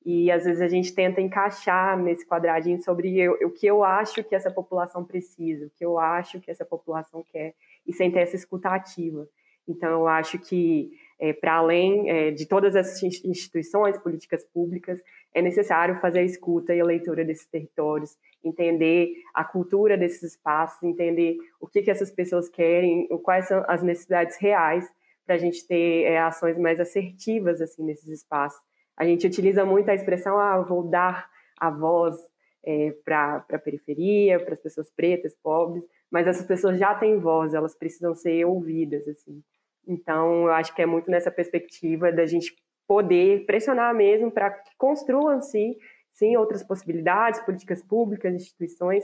E 0.06 0.30
às 0.30 0.44
vezes 0.44 0.62
a 0.62 0.68
gente 0.68 0.94
tenta 0.94 1.22
encaixar 1.22 1.98
nesse 1.98 2.28
quadradinho 2.28 2.84
sobre 2.84 3.18
eu, 3.18 3.32
o 3.46 3.50
que 3.50 3.66
eu 3.66 3.82
acho 3.82 4.22
que 4.26 4.36
essa 4.36 4.52
população 4.52 5.06
precisa, 5.06 5.68
o 5.68 5.70
que 5.70 5.86
eu 5.86 5.98
acho 5.98 6.42
que 6.42 6.52
essa 6.52 6.66
população 6.66 7.24
quer, 7.32 7.54
e 7.88 7.94
sem 7.94 8.12
ter 8.12 8.20
essa 8.20 8.36
escuta 8.36 8.68
ativa. 8.68 9.26
Então, 9.66 9.90
eu 9.90 10.08
acho 10.10 10.38
que, 10.38 10.92
é, 11.24 11.32
para 11.32 11.54
além 11.54 12.10
é, 12.10 12.32
de 12.32 12.46
todas 12.46 12.76
essas 12.76 13.02
instituições, 13.24 13.98
políticas 13.98 14.44
públicas, 14.44 15.02
é 15.34 15.42
necessário 15.42 15.96
fazer 16.02 16.20
a 16.20 16.24
escuta 16.24 16.76
e 16.76 16.82
a 16.82 16.86
leitura 16.86 17.24
desses 17.24 17.46
territórios, 17.46 18.18
entender 18.44 19.14
a 19.34 19.46
cultura 19.46 19.98
desses 19.98 20.34
espaços, 20.34 20.84
entender 20.84 21.38
o 21.62 21.68
que, 21.68 21.82
que 21.82 21.90
essas 21.90 22.12
pessoas 22.12 22.50
querem, 22.50 23.08
quais 23.24 23.48
são 23.48 23.64
as 23.70 23.82
necessidades 23.82 24.36
reais, 24.38 24.86
para 25.26 25.36
a 25.36 25.38
gente 25.38 25.66
ter 25.66 26.04
é, 26.04 26.20
ações 26.20 26.58
mais 26.58 26.78
assertivas 26.78 27.62
assim 27.62 27.86
nesses 27.86 28.10
espaços. 28.10 28.62
A 28.98 29.06
gente 29.06 29.26
utiliza 29.26 29.64
muito 29.64 29.90
a 29.90 29.96
expressão, 29.96 30.38
ah, 30.38 30.60
vou 30.60 30.84
dar 30.84 31.30
a 31.58 31.70
voz 31.70 32.18
é, 32.66 32.94
para 33.06 33.46
a 33.50 33.60
periferia, 33.60 34.42
para 34.42 34.56
as 34.56 34.60
pessoas 34.60 34.92
pretas, 34.92 35.34
pobres, 35.42 35.86
mas 36.12 36.28
essas 36.28 36.46
pessoas 36.46 36.78
já 36.78 36.94
têm 36.94 37.18
voz, 37.18 37.54
elas 37.54 37.74
precisam 37.74 38.14
ser 38.14 38.44
ouvidas, 38.44 39.08
assim. 39.08 39.42
Então, 39.88 40.46
eu 40.46 40.54
acho 40.54 40.74
que 40.74 40.82
é 40.82 40.86
muito 40.86 41.10
nessa 41.10 41.32
perspectiva 41.32 42.12
da 42.12 42.26
gente 42.26 42.56
poder 42.88 43.46
pressionar 43.46 43.94
mesmo 43.94 44.32
para 44.32 44.52
que 44.52 44.72
construam-se, 44.78 45.78
sim, 46.12 46.36
outras 46.38 46.64
possibilidades, 46.64 47.42
políticas 47.42 47.82
públicas, 47.82 48.34
instituições, 48.34 49.04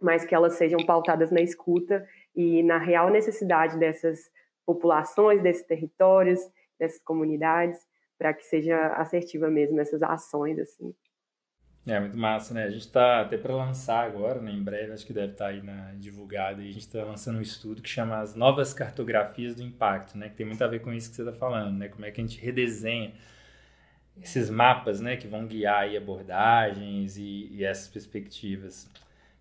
mas 0.00 0.24
que 0.24 0.34
elas 0.34 0.54
sejam 0.54 0.84
pautadas 0.84 1.30
na 1.30 1.40
escuta 1.40 2.06
e 2.34 2.62
na 2.62 2.78
real 2.78 3.10
necessidade 3.10 3.78
dessas 3.78 4.30
populações, 4.66 5.42
desses 5.42 5.64
territórios, 5.64 6.40
dessas 6.78 7.02
comunidades, 7.02 7.78
para 8.18 8.34
que 8.34 8.44
seja 8.44 8.88
assertiva 8.94 9.48
mesmo 9.50 9.80
essas 9.80 10.02
ações, 10.02 10.58
assim. 10.58 10.94
É, 11.86 12.00
muito 12.00 12.16
massa, 12.16 12.52
né? 12.52 12.64
A 12.64 12.70
gente 12.70 12.80
está 12.80 13.20
até 13.20 13.38
para 13.38 13.54
lançar 13.54 14.04
agora, 14.04 14.40
né? 14.40 14.50
Em 14.50 14.62
breve, 14.62 14.92
acho 14.92 15.06
que 15.06 15.12
deve 15.12 15.32
estar 15.32 15.44
tá 15.44 15.50
aí 15.52 15.62
na, 15.62 15.92
divulgado. 15.94 16.60
A 16.60 16.64
gente 16.64 16.80
está 16.80 17.04
lançando 17.04 17.38
um 17.38 17.40
estudo 17.40 17.80
que 17.80 17.88
chama 17.88 18.18
as 18.18 18.34
novas 18.34 18.74
cartografias 18.74 19.54
do 19.54 19.62
impacto, 19.62 20.18
né? 20.18 20.28
Que 20.28 20.34
tem 20.34 20.46
muito 20.46 20.62
a 20.64 20.66
ver 20.66 20.80
com 20.80 20.92
isso 20.92 21.08
que 21.10 21.16
você 21.16 21.22
está 21.22 21.32
falando, 21.32 21.78
né? 21.78 21.88
Como 21.88 22.04
é 22.04 22.10
que 22.10 22.20
a 22.20 22.24
gente 22.24 22.40
redesenha 22.40 23.12
esses 24.20 24.50
mapas, 24.50 25.00
né? 25.00 25.16
Que 25.16 25.28
vão 25.28 25.46
guiar 25.46 25.82
aí 25.82 25.96
abordagens 25.96 27.16
e, 27.16 27.50
e 27.52 27.64
essas 27.64 27.86
perspectivas. 27.88 28.90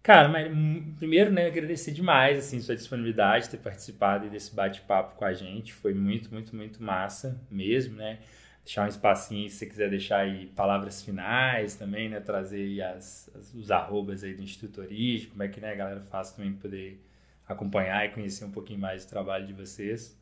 Cara, 0.03 0.27
mas 0.27 0.51
hum, 0.51 0.93
primeiro, 0.99 1.31
né, 1.31 1.47
agradecer 1.47 1.91
demais, 1.91 2.37
assim, 2.37 2.61
sua 2.61 2.75
disponibilidade, 2.75 3.49
ter 3.49 3.57
participado 3.57 4.29
desse 4.29 4.53
bate-papo 4.53 5.15
com 5.15 5.25
a 5.25 5.33
gente. 5.33 5.73
Foi 5.73 5.95
muito, 5.95 6.31
muito, 6.31 6.55
muito 6.55 6.83
massa 6.83 7.41
mesmo, 7.49 7.95
né? 7.95 8.19
Deixar 8.65 8.85
um 8.85 8.87
espacinho 8.87 9.47
se 9.47 9.57
você 9.57 9.65
quiser 9.67 9.89
deixar 9.89 10.21
aí 10.21 10.47
palavras 10.47 11.03
finais 11.03 11.75
também, 11.75 12.09
né? 12.09 12.19
Trazer 12.19 12.57
aí 12.57 12.81
as, 12.81 13.29
as, 13.35 13.53
os 13.53 13.69
arrobas 13.69 14.23
aí 14.23 14.33
do 14.33 14.41
Instituto 14.41 14.81
Origem, 14.81 15.29
como 15.29 15.43
é 15.43 15.47
que 15.47 15.61
né, 15.61 15.71
a 15.71 15.75
galera 15.75 16.01
faz 16.01 16.31
também 16.31 16.51
poder 16.51 16.99
acompanhar 17.47 18.03
e 18.05 18.09
conhecer 18.09 18.43
um 18.43 18.51
pouquinho 18.51 18.79
mais 18.79 19.05
do 19.05 19.09
trabalho 19.09 19.45
de 19.45 19.53
vocês. 19.53 20.19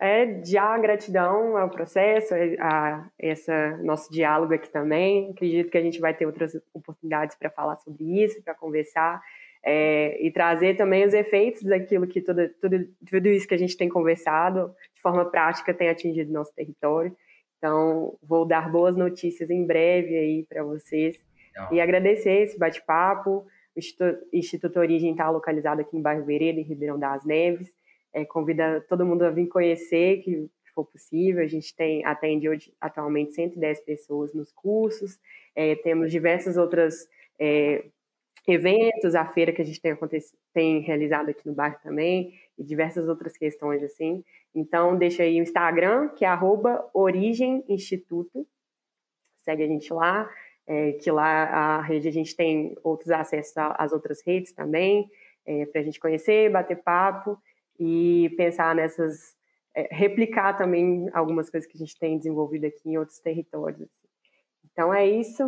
É, 0.00 0.44
já 0.44 0.78
gratidão 0.78 1.56
ao 1.56 1.68
processo, 1.68 2.32
a, 2.60 3.10
esse 3.18 3.50
nosso 3.82 4.12
diálogo 4.12 4.54
aqui 4.54 4.70
também. 4.70 5.32
Acredito 5.32 5.68
que 5.68 5.78
a 5.78 5.82
gente 5.82 5.98
vai 5.98 6.14
ter 6.14 6.26
outras 6.26 6.54
oportunidades 6.72 7.36
para 7.36 7.50
falar 7.50 7.76
sobre 7.78 8.22
isso, 8.22 8.40
para 8.44 8.54
conversar 8.54 9.20
é, 9.64 10.24
e 10.24 10.30
trazer 10.30 10.76
também 10.76 11.04
os 11.04 11.12
efeitos 11.12 11.64
daquilo 11.64 12.06
que 12.06 12.20
tudo, 12.20 12.48
tudo 13.04 13.26
isso 13.26 13.48
que 13.48 13.54
a 13.54 13.58
gente 13.58 13.76
tem 13.76 13.88
conversado 13.88 14.72
de 14.94 15.02
forma 15.02 15.28
prática 15.28 15.74
tem 15.74 15.88
atingido 15.88 16.32
nosso 16.32 16.54
território. 16.54 17.16
Então, 17.58 18.16
vou 18.22 18.46
dar 18.46 18.70
boas 18.70 18.96
notícias 18.96 19.50
em 19.50 19.66
breve 19.66 20.16
aí 20.16 20.46
para 20.48 20.62
vocês. 20.62 21.18
Legal. 21.54 21.74
E 21.74 21.80
agradecer 21.80 22.42
esse 22.42 22.58
bate-papo. 22.58 23.46
O 23.74 23.78
Instituto, 23.78 24.26
Instituto 24.32 24.78
Origem 24.78 25.10
está 25.10 25.28
localizado 25.28 25.80
aqui 25.80 25.96
em 25.96 26.02
Bairro 26.02 26.24
Vereda, 26.24 26.60
em 26.60 26.64
Ribeirão 26.64 26.98
das 26.98 27.24
Neves. 27.24 27.72
É, 28.12 28.24
convida 28.24 28.84
todo 28.88 29.04
mundo 29.04 29.24
a 29.24 29.30
vir 29.30 29.48
conhecer, 29.48 30.22
que 30.22 30.48
for 30.74 30.84
possível. 30.84 31.42
A 31.42 31.46
gente 31.46 31.74
tem 31.74 32.04
atende 32.04 32.48
hoje, 32.48 32.72
atualmente 32.80 33.32
110 33.32 33.80
pessoas 33.80 34.32
nos 34.32 34.52
cursos. 34.52 35.18
É, 35.54 35.74
temos 35.74 36.10
diversas 36.12 36.56
outras 36.56 37.08
é, 37.38 37.84
eventos, 38.52 39.14
a 39.14 39.26
feira 39.26 39.52
que 39.52 39.62
a 39.62 39.64
gente 39.64 39.80
tem, 39.80 39.96
tem 40.52 40.80
realizado 40.80 41.28
aqui 41.28 41.46
no 41.46 41.54
bairro 41.54 41.76
também, 41.82 42.32
e 42.58 42.64
diversas 42.64 43.08
outras 43.08 43.36
questões 43.36 43.82
assim. 43.82 44.24
Então, 44.54 44.96
deixa 44.96 45.22
aí 45.22 45.40
o 45.40 45.42
Instagram, 45.42 46.08
que 46.08 46.24
é 46.24 46.28
arroba 46.28 46.88
Origem 46.92 47.64
Instituto. 47.68 48.46
Segue 49.36 49.62
a 49.62 49.66
gente 49.66 49.92
lá, 49.92 50.28
é, 50.66 50.92
que 50.92 51.10
lá 51.10 51.44
a 51.44 51.82
rede 51.82 52.08
a 52.08 52.12
gente 52.12 52.36
tem 52.36 52.76
outros 52.82 53.10
acessos 53.10 53.54
às 53.56 53.92
outras 53.92 54.20
redes 54.26 54.52
também, 54.52 55.10
é, 55.46 55.64
para 55.66 55.80
a 55.80 55.84
gente 55.84 55.98
conhecer, 55.98 56.50
bater 56.50 56.82
papo 56.82 57.38
e 57.78 58.34
pensar 58.36 58.74
nessas, 58.74 59.34
é, 59.74 59.88
replicar 59.90 60.54
também 60.58 61.08
algumas 61.12 61.48
coisas 61.48 61.68
que 61.70 61.76
a 61.76 61.80
gente 61.80 61.98
tem 61.98 62.18
desenvolvido 62.18 62.66
aqui 62.66 62.90
em 62.90 62.98
outros 62.98 63.18
territórios. 63.18 63.88
Então 64.78 64.94
é 64.94 65.04
isso, 65.04 65.42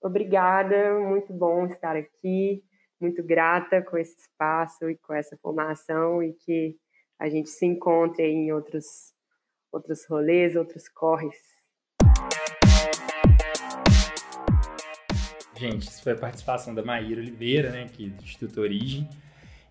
obrigada, 0.00 0.98
muito 1.00 1.34
bom 1.34 1.66
estar 1.66 1.94
aqui, 1.96 2.64
muito 2.98 3.22
grata 3.22 3.82
com 3.82 3.98
esse 3.98 4.16
espaço 4.18 4.88
e 4.88 4.96
com 4.96 5.12
essa 5.12 5.36
formação 5.36 6.22
e 6.22 6.32
que 6.32 6.78
a 7.18 7.28
gente 7.28 7.50
se 7.50 7.66
encontre 7.66 8.26
em 8.26 8.50
outros, 8.50 9.12
outros 9.70 10.06
rolês, 10.06 10.56
outros 10.56 10.88
corres. 10.88 11.36
Gente, 15.54 15.82
isso 15.82 16.02
foi 16.02 16.12
a 16.12 16.18
participação 16.18 16.74
da 16.74 16.82
Maíra 16.82 17.20
Oliveira, 17.20 17.68
né, 17.68 17.82
aqui 17.82 18.08
do 18.08 18.22
Instituto 18.22 18.62
Origem. 18.62 19.06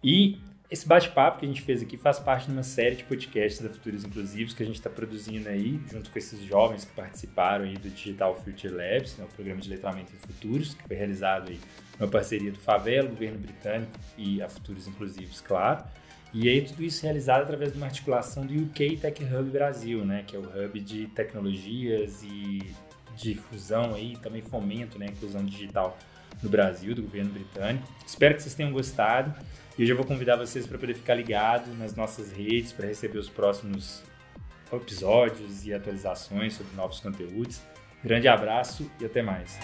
E 0.04 0.40
esse 0.70 0.88
bate-papo 0.88 1.40
que 1.40 1.46
a 1.46 1.48
gente 1.48 1.64
fez 1.64 1.82
aqui 1.82 1.98
faz 1.98 2.20
parte 2.20 2.46
de 2.46 2.52
uma 2.52 2.62
série 2.62 2.96
de 2.96 3.04
podcasts 3.04 3.60
da 3.60 3.70
Futuros 3.70 4.04
Inclusivos 4.04 4.54
que 4.54 4.62
a 4.62 4.66
gente 4.66 4.76
está 4.76 4.90
produzindo 4.90 5.50
aí, 5.50 5.80
junto 5.92 6.12
com 6.12 6.20
esses 6.20 6.40
jovens 6.44 6.86
que 6.86 6.92
participaram 6.92 7.66
aí 7.66 7.76
do 7.76 7.90
Digital 7.90 8.36
Future 8.36 8.72
Labs, 8.72 9.18
né, 9.18 9.26
o 9.26 9.34
programa 9.34 9.60
de 9.60 9.68
letramento 9.68 10.14
em 10.14 10.18
futuros, 10.18 10.76
que 10.76 10.84
foi 10.88 10.96
realizado 10.96 11.50
aí 11.50 11.60
numa 12.00 12.10
parceria 12.10 12.52
do 12.52 12.60
Favela, 12.60 13.10
governo 13.10 13.40
britânico 13.40 13.92
e 14.16 14.44
a 14.44 14.48
Futuros 14.48 14.88
Inclusivos, 14.88 15.42
claro. 15.42 15.84
E 16.32 16.48
aí 16.48 16.62
tudo 16.62 16.84
isso 16.84 17.02
realizado 17.02 17.42
através 17.42 17.72
de 17.72 17.78
uma 17.78 17.88
articulação 17.88 18.46
do 18.46 18.54
UK 18.54 18.98
Tech 18.98 19.24
Hub 19.24 19.50
Brasil, 19.50 20.06
né, 20.06 20.24
que 20.28 20.36
é 20.36 20.40
o 20.40 20.44
hub 20.44 20.80
de 20.80 21.08
tecnologias 21.08 22.22
e 22.22 22.76
difusão 23.16 23.96
aí, 23.96 24.16
também 24.18 24.44
fomento, 24.44 25.00
né, 25.00 25.08
inclusão 25.08 25.44
digital 25.44 25.98
no 26.42 26.50
Brasil, 26.50 26.96
do 26.96 27.02
governo 27.02 27.32
britânico. 27.32 27.88
Espero 28.06 28.36
que 28.36 28.42
vocês 28.42 28.56
tenham 28.56 28.72
gostado. 28.72 29.34
E 29.78 29.84
eu 29.84 29.88
já 29.88 29.96
vou 29.96 30.06
convidar 30.06 30.36
vocês 30.36 30.68
para 30.68 30.78
poder 30.78 30.94
ficar 30.94 31.16
ligado 31.16 31.74
nas 31.76 31.96
nossas 31.96 32.32
redes 32.32 32.74
para 32.74 32.88
receber 32.88 33.18
os 33.18 33.30
próximos 33.30 34.04
episódios 34.72 35.66
e 35.66 35.74
atualizações 35.74 36.54
sobre 36.54 36.76
novos 36.76 37.00
conteúdos. 37.00 37.62
Grande 38.04 38.28
abraço 38.28 38.90
e 39.00 39.06
até 39.06 39.22
mais. 39.22 39.58